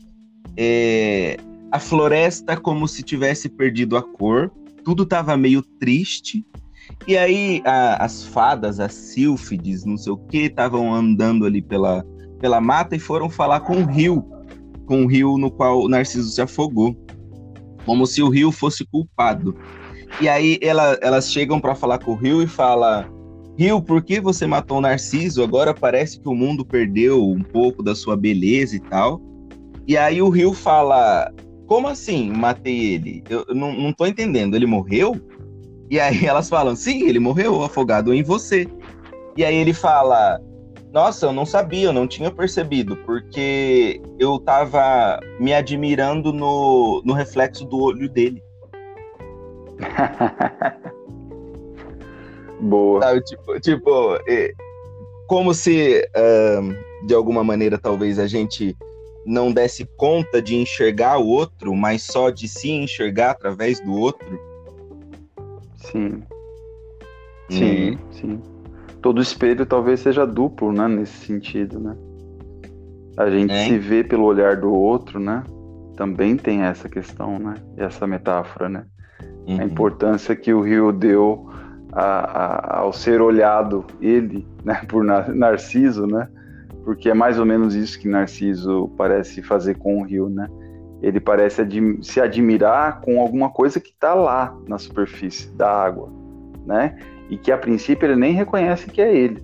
[0.57, 1.37] é,
[1.71, 4.51] a floresta como se tivesse perdido a cor,
[4.83, 6.45] tudo estava meio triste.
[7.07, 12.05] E aí a, as fadas, as sílfides, não sei o que, estavam andando ali pela,
[12.39, 14.23] pela mata e foram falar com o rio,
[14.85, 16.95] com o rio no qual Narciso se afogou,
[17.85, 19.55] como se o rio fosse culpado.
[20.19, 23.07] E aí ela, elas chegam para falar com o Rio e fala:
[23.57, 25.43] Rio, por que você matou o Narciso?
[25.43, 29.21] Agora parece que o mundo perdeu um pouco da sua beleza e tal.
[29.87, 31.31] E aí o Rio fala:
[31.65, 33.23] Como assim matei ele?
[33.29, 34.55] Eu não, não tô entendendo.
[34.55, 35.15] Ele morreu?
[35.91, 38.67] E aí elas falam: Sim, ele morreu afogado em você.
[39.35, 40.39] E aí ele fala:
[40.93, 47.13] Nossa, eu não sabia, eu não tinha percebido, porque eu tava me admirando no, no
[47.13, 48.41] reflexo do olho dele.
[52.61, 53.01] Boa.
[53.01, 54.53] Sabe, tipo, tipo é,
[55.27, 58.77] como se, uh, de alguma maneira, talvez a gente
[59.25, 64.50] não desse conta de enxergar o outro, mas só de se enxergar através do outro.
[65.81, 66.23] Sim.
[67.49, 67.97] Sim, hum.
[68.11, 68.41] sim.
[69.01, 71.95] Todo espelho talvez seja duplo, né, nesse sentido, né?
[73.17, 73.65] A gente é.
[73.65, 75.43] se vê pelo olhar do outro, né?
[75.97, 77.55] Também tem essa questão, né?
[77.77, 78.85] Essa metáfora, né?
[79.47, 79.59] uhum.
[79.59, 81.49] a importância que o Rio deu
[81.91, 86.27] a, a, ao ser olhado ele, né, por Narciso, né?
[86.83, 90.47] Porque é mais ou menos isso que Narciso parece fazer com o Rio, né?
[91.01, 96.09] Ele parece admi se admirar com alguma coisa que está lá na superfície da água,
[96.65, 96.97] né?
[97.29, 99.41] E que a princípio ele nem reconhece que é ele,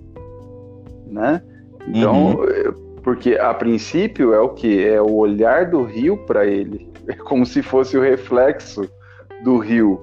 [1.06, 1.42] né?
[1.86, 2.44] Então, uhum.
[2.44, 7.14] Eh, porque a princípio é o que é o olhar do rio para ele, é
[7.14, 8.88] como se fosse o reflexo
[9.42, 10.00] do rio,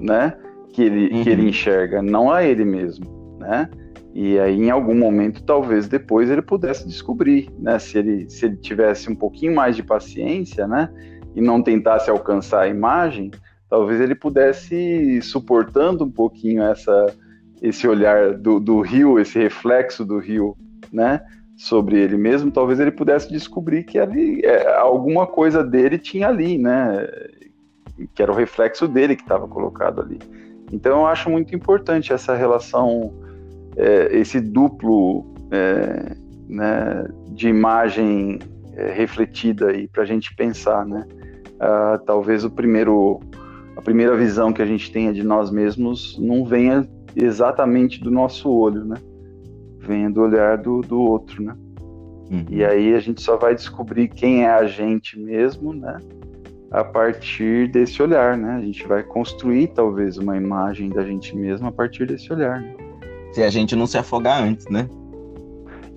[0.00, 0.34] né?
[0.72, 1.22] Que ele, uhum.
[1.22, 1.48] que ele uhum.
[1.48, 3.68] enxerga, não a ele mesmo, né?
[4.14, 7.78] E aí, em algum momento, talvez depois ele pudesse descobrir, né?
[7.78, 10.88] Se ele, se ele tivesse um pouquinho mais de paciência, né?
[11.34, 13.30] E não tentasse alcançar a imagem,
[13.68, 17.06] talvez ele pudesse, suportando um pouquinho essa,
[17.62, 20.56] esse olhar do, do rio, esse reflexo do rio,
[20.92, 21.20] né?
[21.56, 26.56] Sobre ele mesmo, talvez ele pudesse descobrir que ali, é, alguma coisa dele tinha ali,
[26.56, 27.06] né?
[28.14, 30.18] que era o reflexo dele que estava colocado ali.
[30.72, 33.12] Então eu acho muito importante essa relação,
[33.78, 36.16] é, esse duplo é,
[36.48, 38.40] né, de imagem
[38.74, 41.06] é, refletida aí para a gente pensar, né?
[41.60, 43.20] Ah, talvez o primeiro,
[43.76, 48.50] a primeira visão que a gente tenha de nós mesmos não venha exatamente do nosso
[48.50, 48.96] olho, né?
[49.78, 51.56] Venha do olhar do, do outro, né?
[52.30, 52.44] Uhum.
[52.50, 55.98] E aí a gente só vai descobrir quem é a gente mesmo, né?
[56.70, 58.56] a partir desse olhar, né?
[58.56, 62.60] A gente vai construir talvez uma imagem da gente mesmo a partir desse olhar.
[62.60, 62.87] Né?
[63.32, 64.88] Se a gente não se afogar antes, né?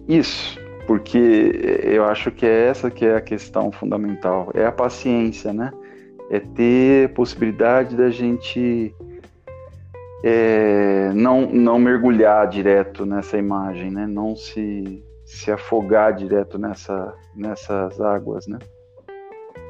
[0.08, 1.52] Isso, porque
[1.84, 5.72] eu acho que é essa que é a questão fundamental, é a paciência, né?
[6.30, 8.94] É ter possibilidade da gente
[10.24, 14.06] é, não, não mergulhar direto nessa imagem, né?
[14.06, 18.60] Não se, se afogar direto nessa, nessas águas, né?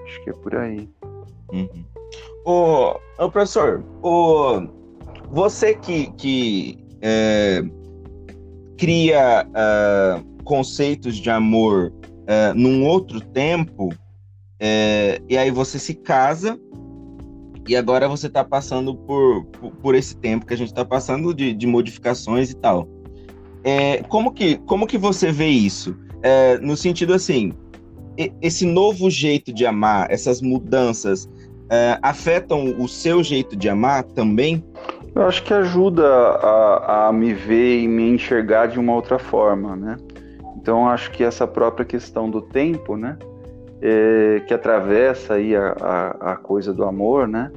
[0.05, 0.89] Acho que é por aí.
[1.51, 1.85] Uhum.
[2.45, 4.61] Ô, ô, professor, ô,
[5.29, 7.63] você que, que é,
[8.77, 13.93] cria uh, conceitos de amor uh, num outro tempo,
[14.59, 16.59] é, e aí você se casa
[17.67, 21.33] e agora você está passando por, por, por, esse tempo que a gente está passando
[21.33, 22.87] de, de, modificações e tal.
[23.63, 25.95] É, como, que, como que você vê isso?
[26.23, 27.53] É, no sentido assim,
[28.41, 31.29] esse novo jeito de amar, essas mudanças,
[31.69, 34.63] é, afetam o seu jeito de amar também?
[35.13, 39.75] Eu acho que ajuda a, a me ver e me enxergar de uma outra forma,
[39.75, 39.97] né?
[40.61, 43.17] Então acho que essa própria questão do tempo, né,
[43.81, 47.51] é, que atravessa aí a, a, a, coisa do amor, né,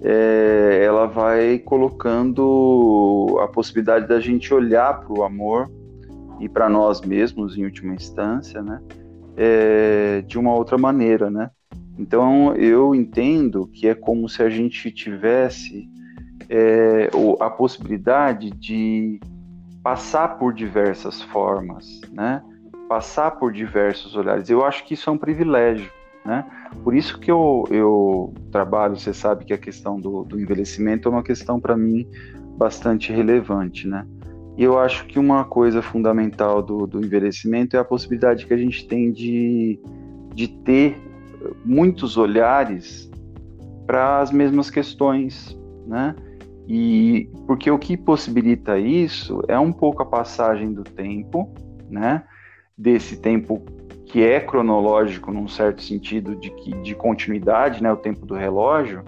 [0.00, 5.70] é, ela vai colocando a possibilidade da gente olhar para o amor
[6.40, 8.80] e para nós mesmos em última instância, né,
[9.36, 11.50] é, de uma outra maneira, né.
[11.98, 15.86] Então eu entendo que é como se a gente tivesse
[16.48, 19.20] é, a possibilidade de
[19.82, 22.42] passar por diversas formas, né?
[22.88, 24.48] Passar por diversos olhares.
[24.48, 25.90] Eu acho que isso é um privilégio,
[26.24, 26.44] né?
[26.82, 31.10] Por isso que eu, eu trabalho, você sabe que a questão do, do envelhecimento é
[31.10, 32.06] uma questão para mim
[32.56, 34.06] bastante relevante, né?
[34.56, 38.56] E eu acho que uma coisa fundamental do, do envelhecimento é a possibilidade que a
[38.56, 39.78] gente tem de,
[40.34, 41.00] de ter
[41.64, 43.08] muitos olhares
[43.86, 45.56] para as mesmas questões,
[45.86, 46.14] né?
[46.68, 51.50] E porque o que possibilita isso é um pouco a passagem do tempo,
[51.88, 52.22] né?
[52.76, 53.64] Desse tempo
[54.04, 56.50] que é cronológico num certo sentido de,
[56.82, 57.90] de continuidade, né?
[57.90, 59.02] O tempo do relógio,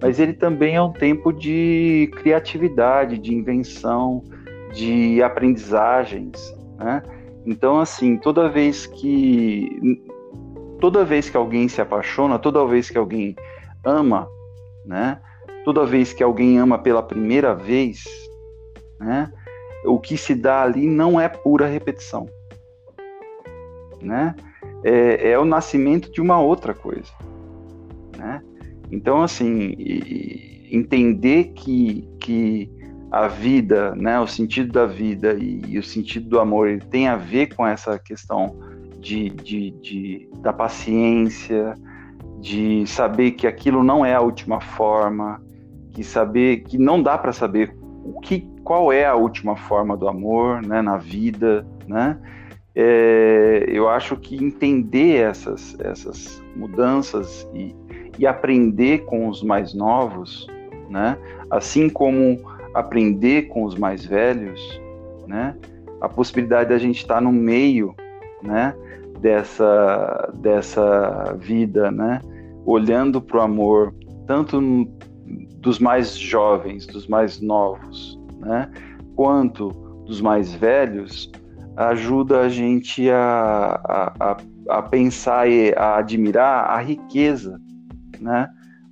[0.00, 4.22] mas ele também é um tempo de criatividade, de invenção,
[4.74, 7.02] de aprendizagens, né?
[7.46, 10.02] Então, assim, toda vez que
[10.80, 13.34] toda vez que alguém se apaixona, toda vez que alguém
[13.82, 14.28] ama,
[14.84, 15.18] né?
[15.66, 18.04] Toda vez que alguém ama pela primeira vez,
[19.00, 19.32] né,
[19.84, 22.30] o que se dá ali não é pura repetição,
[24.00, 24.36] né?
[24.84, 27.10] É, é o nascimento de uma outra coisa,
[28.16, 28.40] né?
[28.92, 29.74] Então, assim,
[30.70, 32.70] entender que, que
[33.10, 37.08] a vida, né, o sentido da vida e, e o sentido do amor ele tem
[37.08, 38.56] a ver com essa questão
[39.00, 41.74] de, de, de, da paciência,
[42.40, 45.44] de saber que aquilo não é a última forma,
[45.96, 50.06] que saber que não dá para saber o que qual é a última forma do
[50.06, 52.18] amor né, na vida, né?
[52.74, 57.74] É, eu acho que entender essas, essas mudanças e,
[58.18, 60.46] e aprender com os mais novos,
[60.90, 61.16] né?
[61.50, 62.38] Assim como
[62.74, 64.78] aprender com os mais velhos,
[65.26, 65.56] né?
[66.02, 67.94] A possibilidade da gente estar no meio,
[68.42, 68.74] né?
[69.18, 72.20] Dessa, dessa vida, né?
[72.66, 73.94] Olhando para o amor,
[74.26, 74.60] tanto
[75.66, 78.70] dos mais jovens, dos mais novos, né?
[79.16, 79.70] quanto
[80.06, 81.28] dos mais velhos,
[81.76, 83.80] ajuda a gente a,
[84.20, 84.36] a,
[84.68, 87.60] a, pensar e a admirar a riqueza
[88.20, 88.48] né?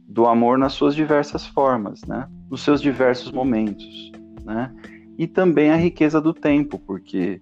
[0.09, 2.27] do amor nas suas diversas formas, né?
[2.51, 4.11] nos seus diversos momentos.
[4.45, 4.69] Né?
[5.17, 7.41] E também a riqueza do tempo, porque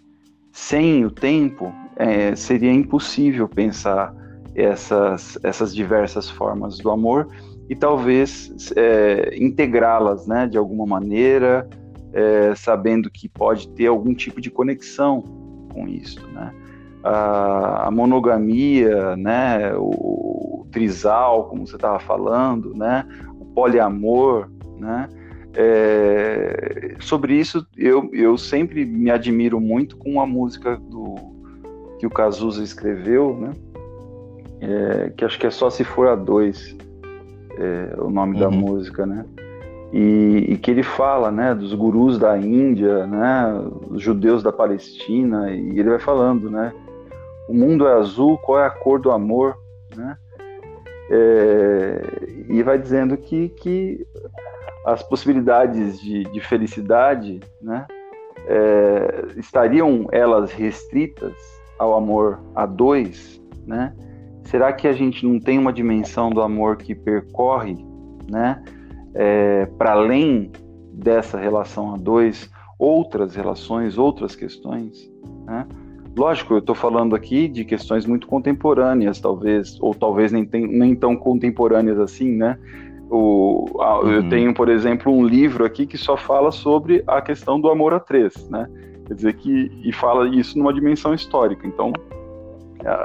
[0.52, 4.14] sem o tempo é, seria impossível pensar
[4.54, 7.28] essas, essas diversas formas do amor
[7.72, 11.66] e talvez é, integrá-las né, de alguma maneira,
[12.12, 15.22] é, sabendo que pode ter algum tipo de conexão
[15.72, 16.20] com isso.
[16.34, 16.52] Né?
[17.02, 23.08] A, a monogamia, né, o, o trisal, como você estava falando, né,
[23.40, 25.08] o poliamor, né,
[25.54, 31.14] é, sobre isso eu, eu sempre me admiro muito com a música do,
[31.98, 33.50] que o Cazuza escreveu, né,
[34.60, 36.76] é, que acho que é só se for a dois
[37.58, 38.40] é, o nome uhum.
[38.40, 39.24] da música, né?
[39.92, 45.50] E, e, que ele fala, né, dos gurus da Índia, né, os judeus da Palestina,
[45.50, 46.72] e ele vai falando, né,
[47.46, 49.54] o mundo é azul, qual é a cor do amor,
[49.94, 50.16] né?
[51.10, 52.02] É,
[52.48, 54.06] e vai dizendo que, que
[54.86, 57.86] as possibilidades de, de felicidade, né,
[58.46, 61.34] é, estariam elas restritas
[61.78, 63.92] ao amor a dois, né?
[64.52, 67.74] Será que a gente não tem uma dimensão do amor que percorre,
[68.30, 68.62] né,
[69.14, 70.52] é, para além
[70.92, 75.10] dessa relação a dois, outras relações, outras questões,
[75.46, 75.66] né?
[76.14, 80.94] Lógico, eu estou falando aqui de questões muito contemporâneas, talvez, ou talvez nem, tem, nem
[80.94, 82.58] tão contemporâneas assim, né?
[83.10, 84.12] O, a, uhum.
[84.12, 87.94] Eu tenho, por exemplo, um livro aqui que só fala sobre a questão do amor
[87.94, 88.68] a três, né?
[89.06, 91.66] Quer dizer que e fala isso numa dimensão histórica.
[91.66, 91.94] Então,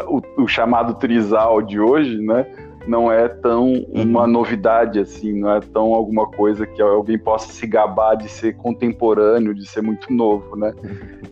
[0.08, 2.46] o, o, chamado trisal de hoje, né?
[2.88, 4.28] Não é tão uma uhum.
[4.28, 9.54] novidade assim, não é tão alguma coisa que alguém possa se gabar de ser contemporâneo,
[9.54, 10.74] de ser muito novo, né?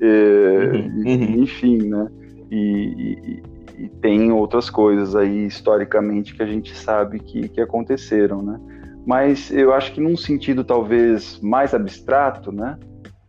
[0.02, 0.72] É,
[1.08, 1.44] uhum.
[1.44, 2.10] Enfim, né?
[2.52, 3.42] E,
[3.78, 8.60] e, e, tem outras coisas aí historicamente que a gente sabe que, que aconteceram, né?
[9.06, 12.78] Mas eu acho que num sentido talvez mais abstrato, né?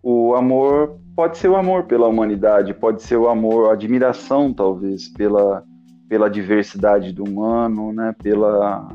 [0.03, 5.09] O amor pode ser o amor pela humanidade, pode ser o amor, a admiração talvez
[5.09, 5.65] pela,
[6.11, 8.15] pela diversidade do humano, né?
[8.23, 8.87] Pela,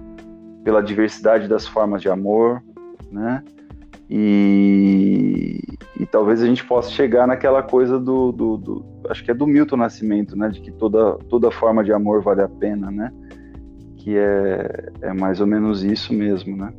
[0.64, 2.62] pela diversidade das formas de amor,
[3.12, 3.44] né?
[4.08, 5.60] E,
[6.00, 9.48] e talvez a gente possa chegar naquela coisa do, do, do, acho que é do
[9.48, 10.50] Milton Nascimento, né?
[10.50, 13.12] De que toda, toda forma de amor vale a pena, né?
[13.98, 16.72] Que é, é mais ou menos isso mesmo, né?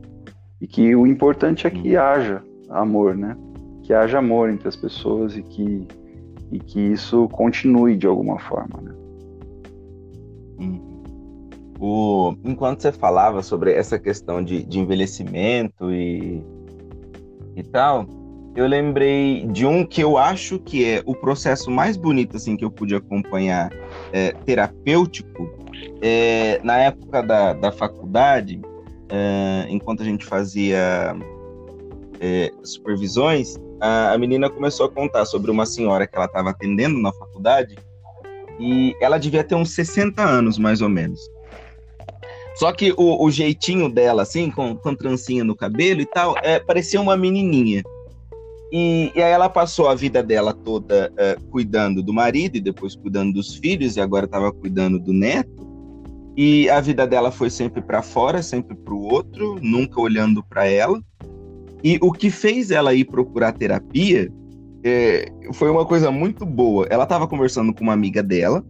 [0.61, 3.37] E que o importante é que haja amor, né?
[3.83, 5.87] Que haja amor entre as pessoas e que,
[6.51, 8.95] e que isso continue de alguma forma, né?
[10.61, 11.03] Hum.
[11.81, 16.43] O, enquanto você falava sobre essa questão de, de envelhecimento e
[17.55, 18.07] e tal,
[18.55, 22.65] eu lembrei de um que eu acho que é o processo mais bonito assim que
[22.65, 23.71] eu pude acompanhar
[24.13, 25.51] é, terapêutico
[26.01, 28.61] é, na época da, da faculdade,
[29.09, 31.15] é, enquanto a gente fazia
[32.21, 37.01] é, supervisões, a, a menina começou a contar sobre uma senhora que ela estava atendendo
[37.01, 37.77] na faculdade
[38.61, 41.21] e ela devia ter uns 60 anos mais ou menos.
[42.55, 46.61] Só que o, o jeitinho dela, assim, com, com trancinha no cabelo e tal, é,
[46.61, 47.83] parecia uma menininha.
[48.71, 52.95] E, e aí ela passou a vida dela toda é, cuidando do marido e depois
[52.95, 55.51] cuidando dos filhos e agora estava cuidando do neto.
[56.37, 60.67] E a vida dela foi sempre para fora, sempre para o outro, nunca olhando para
[60.67, 61.03] ela.
[61.85, 64.31] E o que fez ela ir procurar terapia
[64.85, 66.87] é, foi uma coisa muito boa.
[66.91, 68.65] Ela estava conversando com uma amiga dela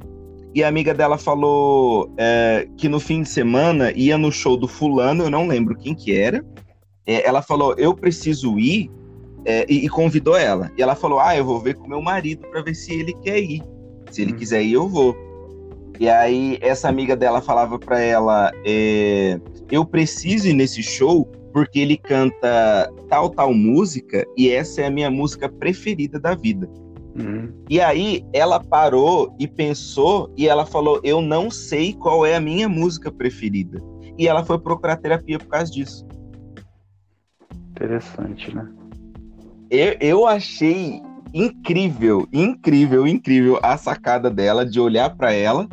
[0.55, 4.69] e a amiga dela falou é, que no fim de semana ia no show do
[4.69, 6.45] fulano, eu não lembro quem que era.
[7.07, 8.91] É, ela falou, eu preciso ir,
[9.45, 10.71] é, e, e, convidou ela.
[10.77, 13.41] E ela falou, ah, eu vou ver com meu marido para ver se ele quer
[13.41, 13.63] ir.
[14.11, 14.37] Se ele hum.
[14.37, 15.17] quiser ir, eu vou.
[15.99, 19.41] E aí essa amiga dela falava para ela, é,
[19.71, 24.91] eu preciso ir nesse show porque ele canta tal tal música e essa é a
[24.91, 26.69] minha música preferida da vida.
[27.19, 27.53] Uhum.
[27.69, 32.41] E aí ela parou e pensou e ela falou: Eu não sei qual é a
[32.41, 33.81] minha música preferida.
[34.19, 36.07] E ela foi procurar terapia por causa disso.
[37.71, 38.71] Interessante, né?
[39.71, 41.01] Eu, eu achei
[41.35, 45.67] incrível, incrível, incrível a sacada dela de olhar para ela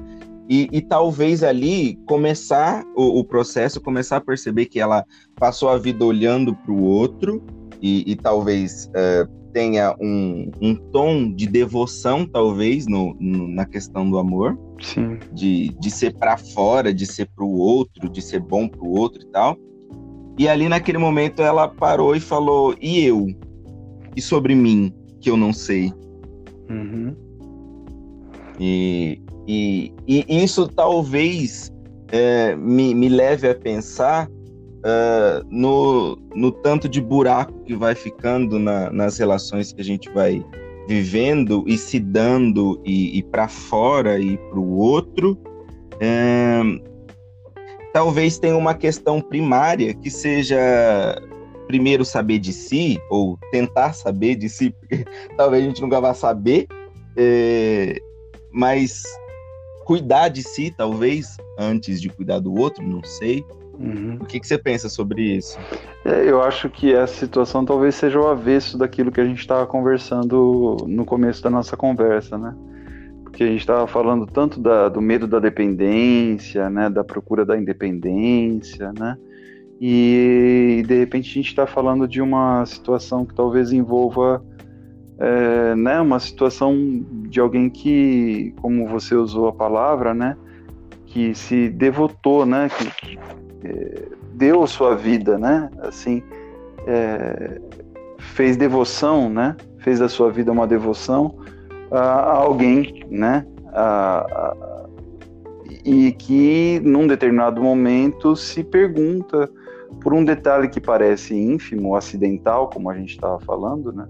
[0.50, 5.78] e, e, talvez ali começar o, o, processo, começar a perceber que ela passou a
[5.78, 7.44] vida olhando para o outro
[7.80, 14.10] e, e talvez é, tenha um, um tom de devoção, talvez, no, no, na questão
[14.10, 14.58] do amor.
[14.82, 15.20] Sim.
[15.32, 18.92] De, de ser para fora, de ser para o outro, de ser bom para o
[18.92, 19.56] outro e tal.
[20.38, 23.28] E ali naquele momento ela parou e falou: E eu?
[24.16, 25.94] E sobre mim, que eu não sei?
[26.70, 27.16] Uhum.
[28.60, 29.22] E,
[29.52, 31.74] e, e, isso talvez
[32.12, 38.60] é, me, me leve a pensar uh, no, no tanto de buraco que vai ficando
[38.60, 40.46] na, nas relações que a gente vai
[40.88, 45.32] vivendo e se dando e, e para fora e para o outro.
[45.96, 46.80] Uh,
[47.92, 50.60] talvez tenha uma questão primária que seja
[51.66, 55.04] primeiro saber de si ou tentar saber de si, porque
[55.36, 56.68] talvez a gente nunca vá saber,
[57.18, 58.00] é,
[58.52, 59.04] mas
[59.90, 63.44] cuidar de si, talvez, antes de cuidar do outro, não sei.
[63.80, 64.20] Uhum.
[64.22, 65.58] O que, que, você pensa sobre isso?
[66.06, 69.66] É, eu acho que essa situação talvez seja o avesso daquilo que a gente estava
[69.66, 72.56] conversando no começo da nossa conversa, né?
[73.24, 76.88] Porque a gente estava falando tanto da, do medo da dependência, né?
[76.88, 79.18] Da procura da independência, né?
[79.82, 84.46] E de repente a gente está falando de uma situação que talvez envolva
[85.20, 90.38] é, né, uma situação de alguém que, como você usou a palavra, né,
[91.06, 93.20] que se devotou, né, que,
[93.64, 94.10] é,
[94.40, 95.70] deu sua vida, né?
[95.82, 96.24] Assim,
[96.88, 97.60] é,
[98.18, 99.56] fez devoção, né?
[99.80, 101.36] Fez da sua vida uma devoção
[101.92, 103.46] a, alguém, né?
[103.74, 104.56] A, a,
[105.84, 109.50] e que num determinado momento se pergunta
[110.02, 114.08] por um detalhe que parece ínfimo, acidental, como a gente estava falando, né?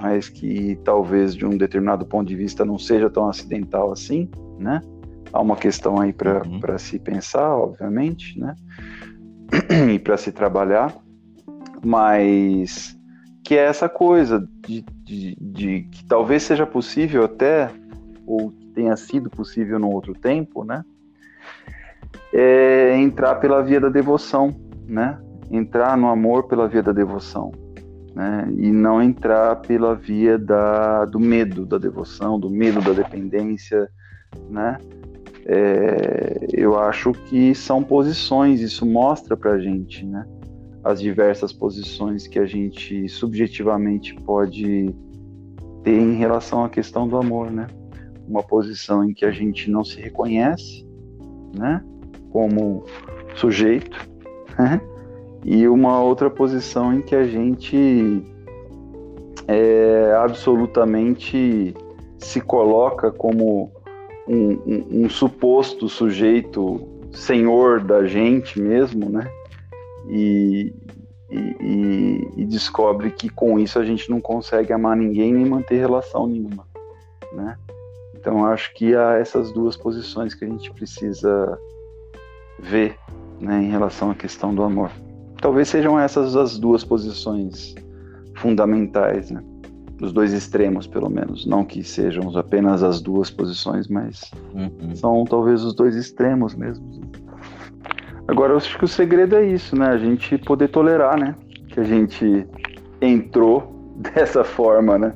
[0.00, 4.28] Mas que talvez de um determinado ponto de vista não seja tão acidental assim,
[4.58, 4.80] né?
[5.34, 6.78] há uma questão aí para uhum.
[6.78, 8.54] se pensar, obviamente, né?
[9.92, 10.94] e para se trabalhar,
[11.84, 12.96] mas
[13.42, 17.68] que é essa coisa de, de, de, que talvez seja possível até,
[18.24, 20.84] ou tenha sido possível num outro tempo, né?
[22.32, 24.54] É entrar pela via da devoção,
[24.86, 25.20] né?
[25.50, 27.50] Entrar no amor pela via da devoção,
[28.14, 28.46] né?
[28.56, 33.88] E não entrar pela via da, do medo da devoção, do medo da dependência,
[34.48, 34.78] né?
[35.46, 40.26] é, eu acho que são posições, isso mostra para a gente, né?
[40.82, 44.94] As diversas posições que a gente subjetivamente pode
[45.82, 47.66] ter em relação à questão do amor, né?
[48.26, 50.86] Uma posição em que a gente não se reconhece,
[51.54, 51.82] né?
[52.30, 52.84] Como
[53.36, 53.98] sujeito,
[54.58, 54.80] né?
[55.44, 58.24] E uma outra posição em que a gente
[59.46, 61.74] é, absolutamente
[62.18, 63.70] se coloca como
[64.26, 69.30] um, um, um, suposto sujeito senhor da gente mesmo, né?
[70.08, 70.72] E,
[71.30, 76.26] e, e, descobre que com isso a gente não consegue amar ninguém nem manter relação
[76.26, 76.66] nenhuma,
[77.32, 77.58] né?
[78.14, 81.58] Então acho que há essas duas posições que a gente precisa
[82.58, 82.96] ver,
[83.38, 84.90] né, em relação à questão do amor.
[85.44, 87.74] Talvez sejam essas as duas posições
[88.34, 89.44] fundamentais, né?
[90.00, 91.44] Os dois extremos, pelo menos.
[91.44, 94.96] Não que sejam apenas as duas posições, mas uhum.
[94.96, 97.02] são talvez os dois extremos mesmo.
[98.26, 99.88] Agora, eu acho que o segredo é isso, né?
[99.88, 101.34] A gente poder tolerar, né?
[101.68, 102.46] Que a gente
[103.02, 103.70] entrou
[104.00, 105.12] dessa forma, né?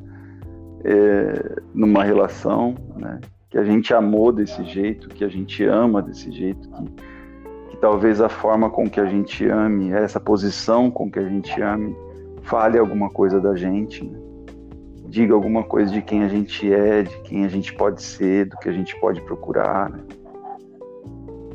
[0.84, 3.18] É, numa relação, né?
[3.48, 6.84] Que a gente amou desse jeito, que a gente ama desse jeito, que,
[7.68, 11.60] que talvez a forma com que a gente ame, essa posição com que a gente
[11.60, 11.94] ame,
[12.42, 14.18] fale alguma coisa da gente, né?
[15.08, 18.56] diga alguma coisa de quem a gente é, de quem a gente pode ser, do
[18.58, 19.90] que a gente pode procurar.
[19.90, 20.00] Né?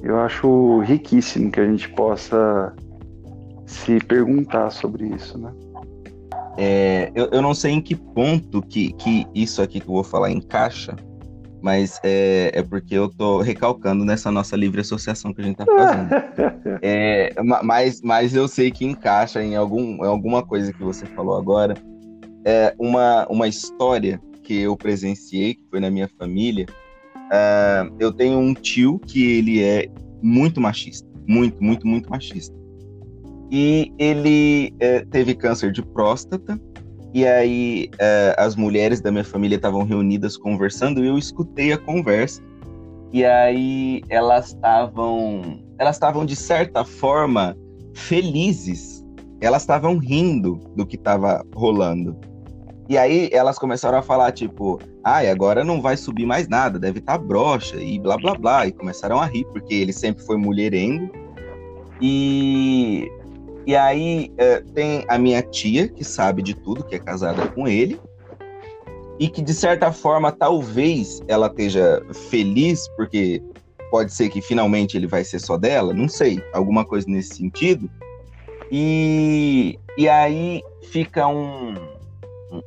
[0.02, 2.74] Eu acho riquíssimo que a gente possa
[3.66, 5.52] se perguntar sobre isso, né?
[6.58, 10.04] É, eu, eu não sei em que ponto que, que isso aqui que eu vou
[10.04, 10.96] falar encaixa,
[11.64, 15.66] mas é, é porque eu tô recalcando nessa nossa livre associação que a gente tá
[15.66, 16.10] fazendo.
[16.84, 17.34] é,
[17.64, 21.74] mas, mas eu sei que encaixa em, algum, em alguma coisa que você falou agora.
[22.46, 26.66] É uma, uma história que eu presenciei, que foi na minha família.
[27.16, 29.88] Uh, eu tenho um tio que ele é
[30.22, 31.08] muito machista.
[31.26, 32.54] Muito, muito, muito machista.
[33.50, 36.60] E ele é, teve câncer de próstata
[37.14, 41.78] e aí uh, as mulheres da minha família estavam reunidas conversando e eu escutei a
[41.78, 42.42] conversa.
[43.12, 47.56] E aí elas estavam, elas estavam de certa forma
[47.94, 49.06] felizes.
[49.40, 52.18] Elas estavam rindo do que estava rolando.
[52.90, 57.00] E aí elas começaram a falar tipo, ai, agora não vai subir mais nada, deve
[57.00, 58.66] estar tá broxa e blá blá blá.
[58.66, 61.12] E começaram a rir porque ele sempre foi mulherengo.
[62.02, 63.08] E
[63.66, 67.68] e aí é, tem a minha tia, que sabe de tudo, que é casada com
[67.68, 68.00] ele,
[69.20, 73.42] e que de certa forma talvez ela esteja feliz, porque
[73.92, 77.90] pode ser que finalmente ele vai ser só dela, não sei, alguma coisa nesse sentido.
[78.72, 80.62] E, e aí
[80.92, 81.76] fica um,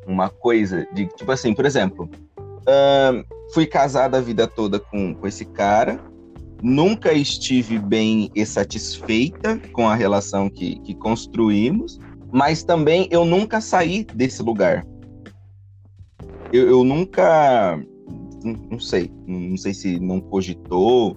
[0.06, 5.26] uma coisa de tipo assim, por exemplo, uh, fui casada a vida toda com, com
[5.26, 6.00] esse cara,
[6.62, 11.98] nunca estive bem e satisfeita com a relação que, que construímos,
[12.32, 14.86] mas também eu nunca saí desse lugar.
[16.52, 17.78] Eu, eu nunca,
[18.70, 21.16] não sei, não sei se não cogitou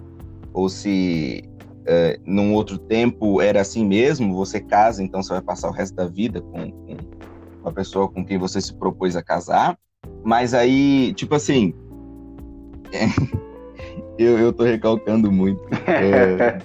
[0.52, 1.42] ou se
[1.86, 4.34] é, num outro tempo era assim mesmo.
[4.36, 8.24] Você casa, então você vai passar o resto da vida com, com a pessoa com
[8.24, 9.78] quem você se propôs a casar.
[10.24, 11.72] Mas aí, tipo assim,
[12.92, 13.06] é,
[14.22, 16.58] eu, eu tô recalcando muito é,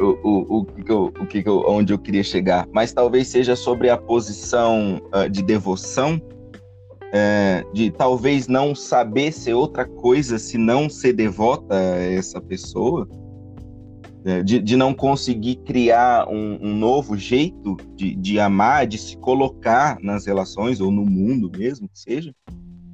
[0.00, 2.66] o, o, o, que eu, o que eu, onde eu queria chegar.
[2.72, 9.54] Mas talvez seja sobre a posição uh, de devoção, uh, de talvez não saber ser
[9.54, 13.06] outra coisa se não ser devota a essa pessoa.
[14.26, 19.18] Uh, de, de não conseguir criar um, um novo jeito de, de amar, de se
[19.18, 22.34] colocar nas relações ou no mundo mesmo, que seja,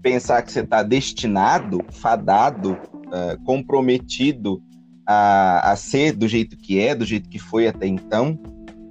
[0.03, 2.77] pensar que você está destinado, fadado
[3.11, 4.63] uh, comprometido
[5.07, 8.39] a, a ser do jeito que é, do jeito que foi até então.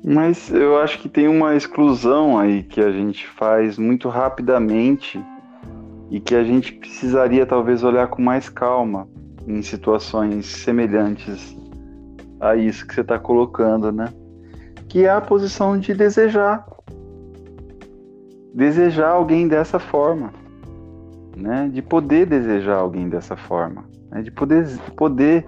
[0.03, 5.21] Mas eu acho que tem uma exclusão aí que a gente faz muito rapidamente
[6.09, 9.07] e que a gente precisaria talvez olhar com mais calma
[9.47, 11.57] em situações semelhantes
[12.39, 14.13] a isso que você está colocando, né?
[14.87, 16.65] Que é a posição de desejar.
[18.53, 20.33] Desejar alguém dessa forma,
[21.35, 21.69] né?
[21.71, 25.45] De poder desejar alguém dessa forma né, de poder, poder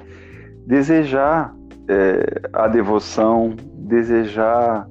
[0.65, 1.55] desejar
[1.87, 4.87] é, a devoção, desejar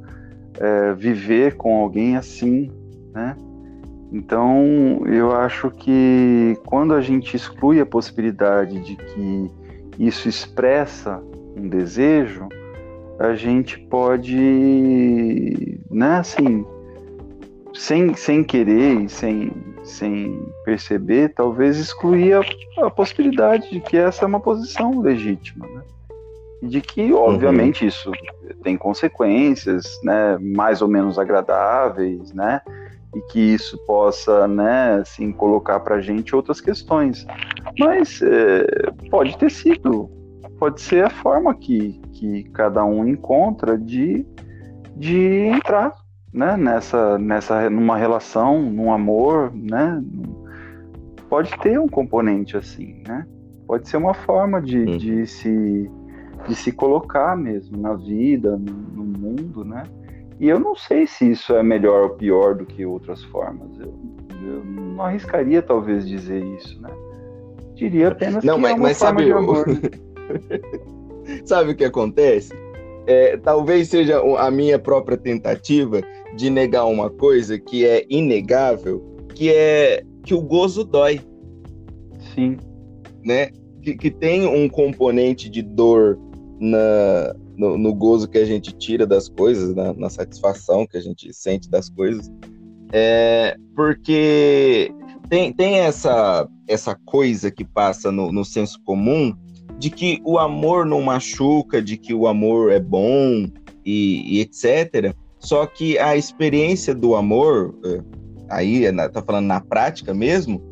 [0.58, 2.70] é, viver com alguém assim,
[3.12, 3.36] né?
[4.12, 9.50] Então, eu acho que quando a gente exclui a possibilidade de que
[9.98, 11.22] isso expressa
[11.56, 12.48] um desejo,
[13.20, 14.34] a gente pode,
[15.90, 16.64] né, assim,
[17.72, 19.52] sem, sem querer e sem,
[19.90, 25.82] sem perceber, talvez excluir a, a, possibilidade de que essa é uma posição legítima, né?
[26.62, 27.88] E de que, obviamente, uhum.
[27.88, 28.12] isso
[28.62, 32.60] tem consequências, né, mais ou menos agradáveis, né?
[33.14, 37.26] e que isso possa, né, assim, colocar para a gente outras questões.
[37.78, 38.64] Mas é,
[39.10, 40.08] pode ter sido,
[40.58, 44.24] pode ser a forma que, que cada um encontra de,
[44.96, 45.94] de entrar,
[46.32, 50.02] né, nessa, nessa, numa relação, num amor, né,
[51.28, 53.26] pode ter um componente assim, né,
[53.66, 54.96] pode ser uma forma de, hum.
[54.96, 55.90] de se
[56.46, 59.84] de se colocar mesmo na vida, no, no mundo, né?
[60.38, 63.78] E eu não sei se isso é melhor ou pior do que outras formas.
[63.78, 63.94] Eu,
[64.42, 66.90] eu não arriscaria talvez dizer isso, né?
[67.74, 69.66] Diria apenas não, que mas, é uma mas forma sabe, de amor.
[71.44, 72.54] sabe o que acontece?
[73.06, 76.00] É, talvez seja a minha própria tentativa
[76.36, 79.02] de negar uma coisa que é inegável,
[79.34, 81.20] que é que o gozo dói.
[82.34, 82.56] Sim.
[83.24, 83.50] Né?
[83.82, 86.18] Que, que tem um componente de dor
[86.60, 91.00] na, no, no, gozo que a gente tira das coisas, na, na, satisfação que a
[91.00, 92.30] gente sente das coisas.
[92.92, 94.92] É, porque
[95.30, 99.34] tem, tem essa, essa coisa que passa no, no senso comum
[99.80, 103.48] de que o amor não machuca, de que o amor é bom
[103.84, 105.16] e, e etc.
[105.38, 108.02] Só que a experiência do amor, é,
[108.50, 110.62] aí é tá falando na prática mesmo,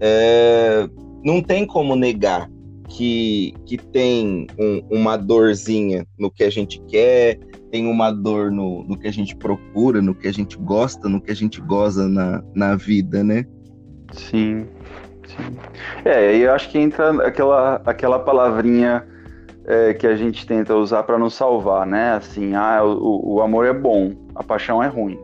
[0.00, 0.90] é,
[1.24, 2.50] não tem como negar
[2.88, 7.38] que, que tem um, uma dorzinha no que a gente quer,
[7.70, 11.20] tem uma dor no, no que a gente procura, no que a gente gosta, no
[11.20, 13.44] que a gente goza na, na vida, né?
[14.12, 14.66] Sim,
[15.36, 15.56] sim.
[16.04, 19.06] É, eu acho que entra aquela, aquela palavrinha
[19.64, 22.12] é, que a gente tenta usar para nos salvar, né?
[22.12, 25.18] Assim, ah, o, o amor é bom, a paixão é ruim.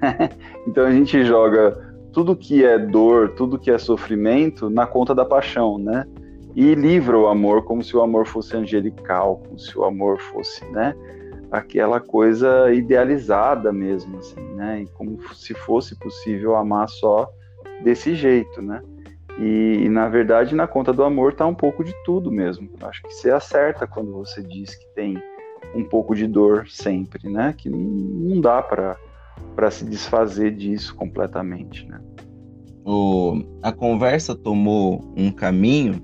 [0.66, 1.76] então a gente joga
[2.12, 6.04] tudo que é dor, tudo que é sofrimento na conta da paixão, né?
[6.58, 10.64] e livra o amor como se o amor fosse angelical, como se o amor fosse,
[10.72, 10.92] né,
[11.52, 17.30] aquela coisa idealizada mesmo, assim, né, e como se fosse possível amar só
[17.84, 18.82] desse jeito, né.
[19.38, 22.68] E, e na verdade, na conta do amor está um pouco de tudo mesmo.
[22.82, 25.16] Acho que você acerta quando você diz que tem
[25.74, 32.00] um pouco de dor sempre, né, que não dá para se desfazer disso completamente, né.
[32.84, 36.00] O, a conversa tomou um caminho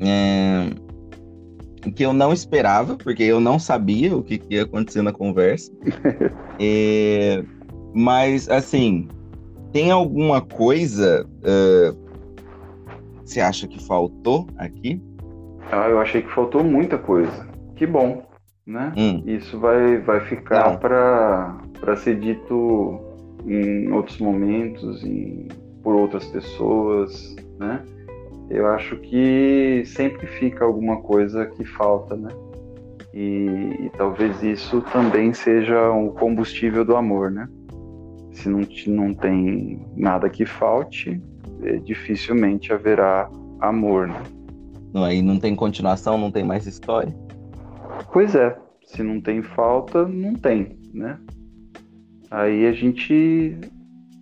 [0.00, 0.68] é,
[1.90, 5.72] que eu não esperava, porque eu não sabia o que, ia acontecer na conversa.
[6.60, 7.42] é,
[7.94, 9.08] mas, assim,
[9.72, 12.09] tem alguma coisa uh,
[13.30, 15.00] você acha que faltou aqui?
[15.70, 17.48] Ah, eu achei que faltou muita coisa.
[17.76, 18.22] Que bom,
[18.66, 18.92] né?
[18.96, 19.22] Hum.
[19.24, 23.00] Isso vai, vai ficar para ser dito
[23.46, 25.48] em outros momentos, em,
[25.82, 27.82] por outras pessoas, né?
[28.50, 32.28] eu acho que sempre fica alguma coisa que falta, né?
[33.14, 37.48] E, e talvez isso também seja o um combustível do amor, né?
[38.32, 41.22] Se não, não tem nada que falte,
[41.84, 43.30] dificilmente haverá
[43.60, 44.22] amor, né?
[44.92, 47.14] Não, aí não tem continuação, não tem mais história?
[48.12, 51.18] Pois é, se não tem falta, não tem, né?
[52.30, 53.56] Aí a gente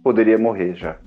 [0.03, 0.99] poderia morrer já.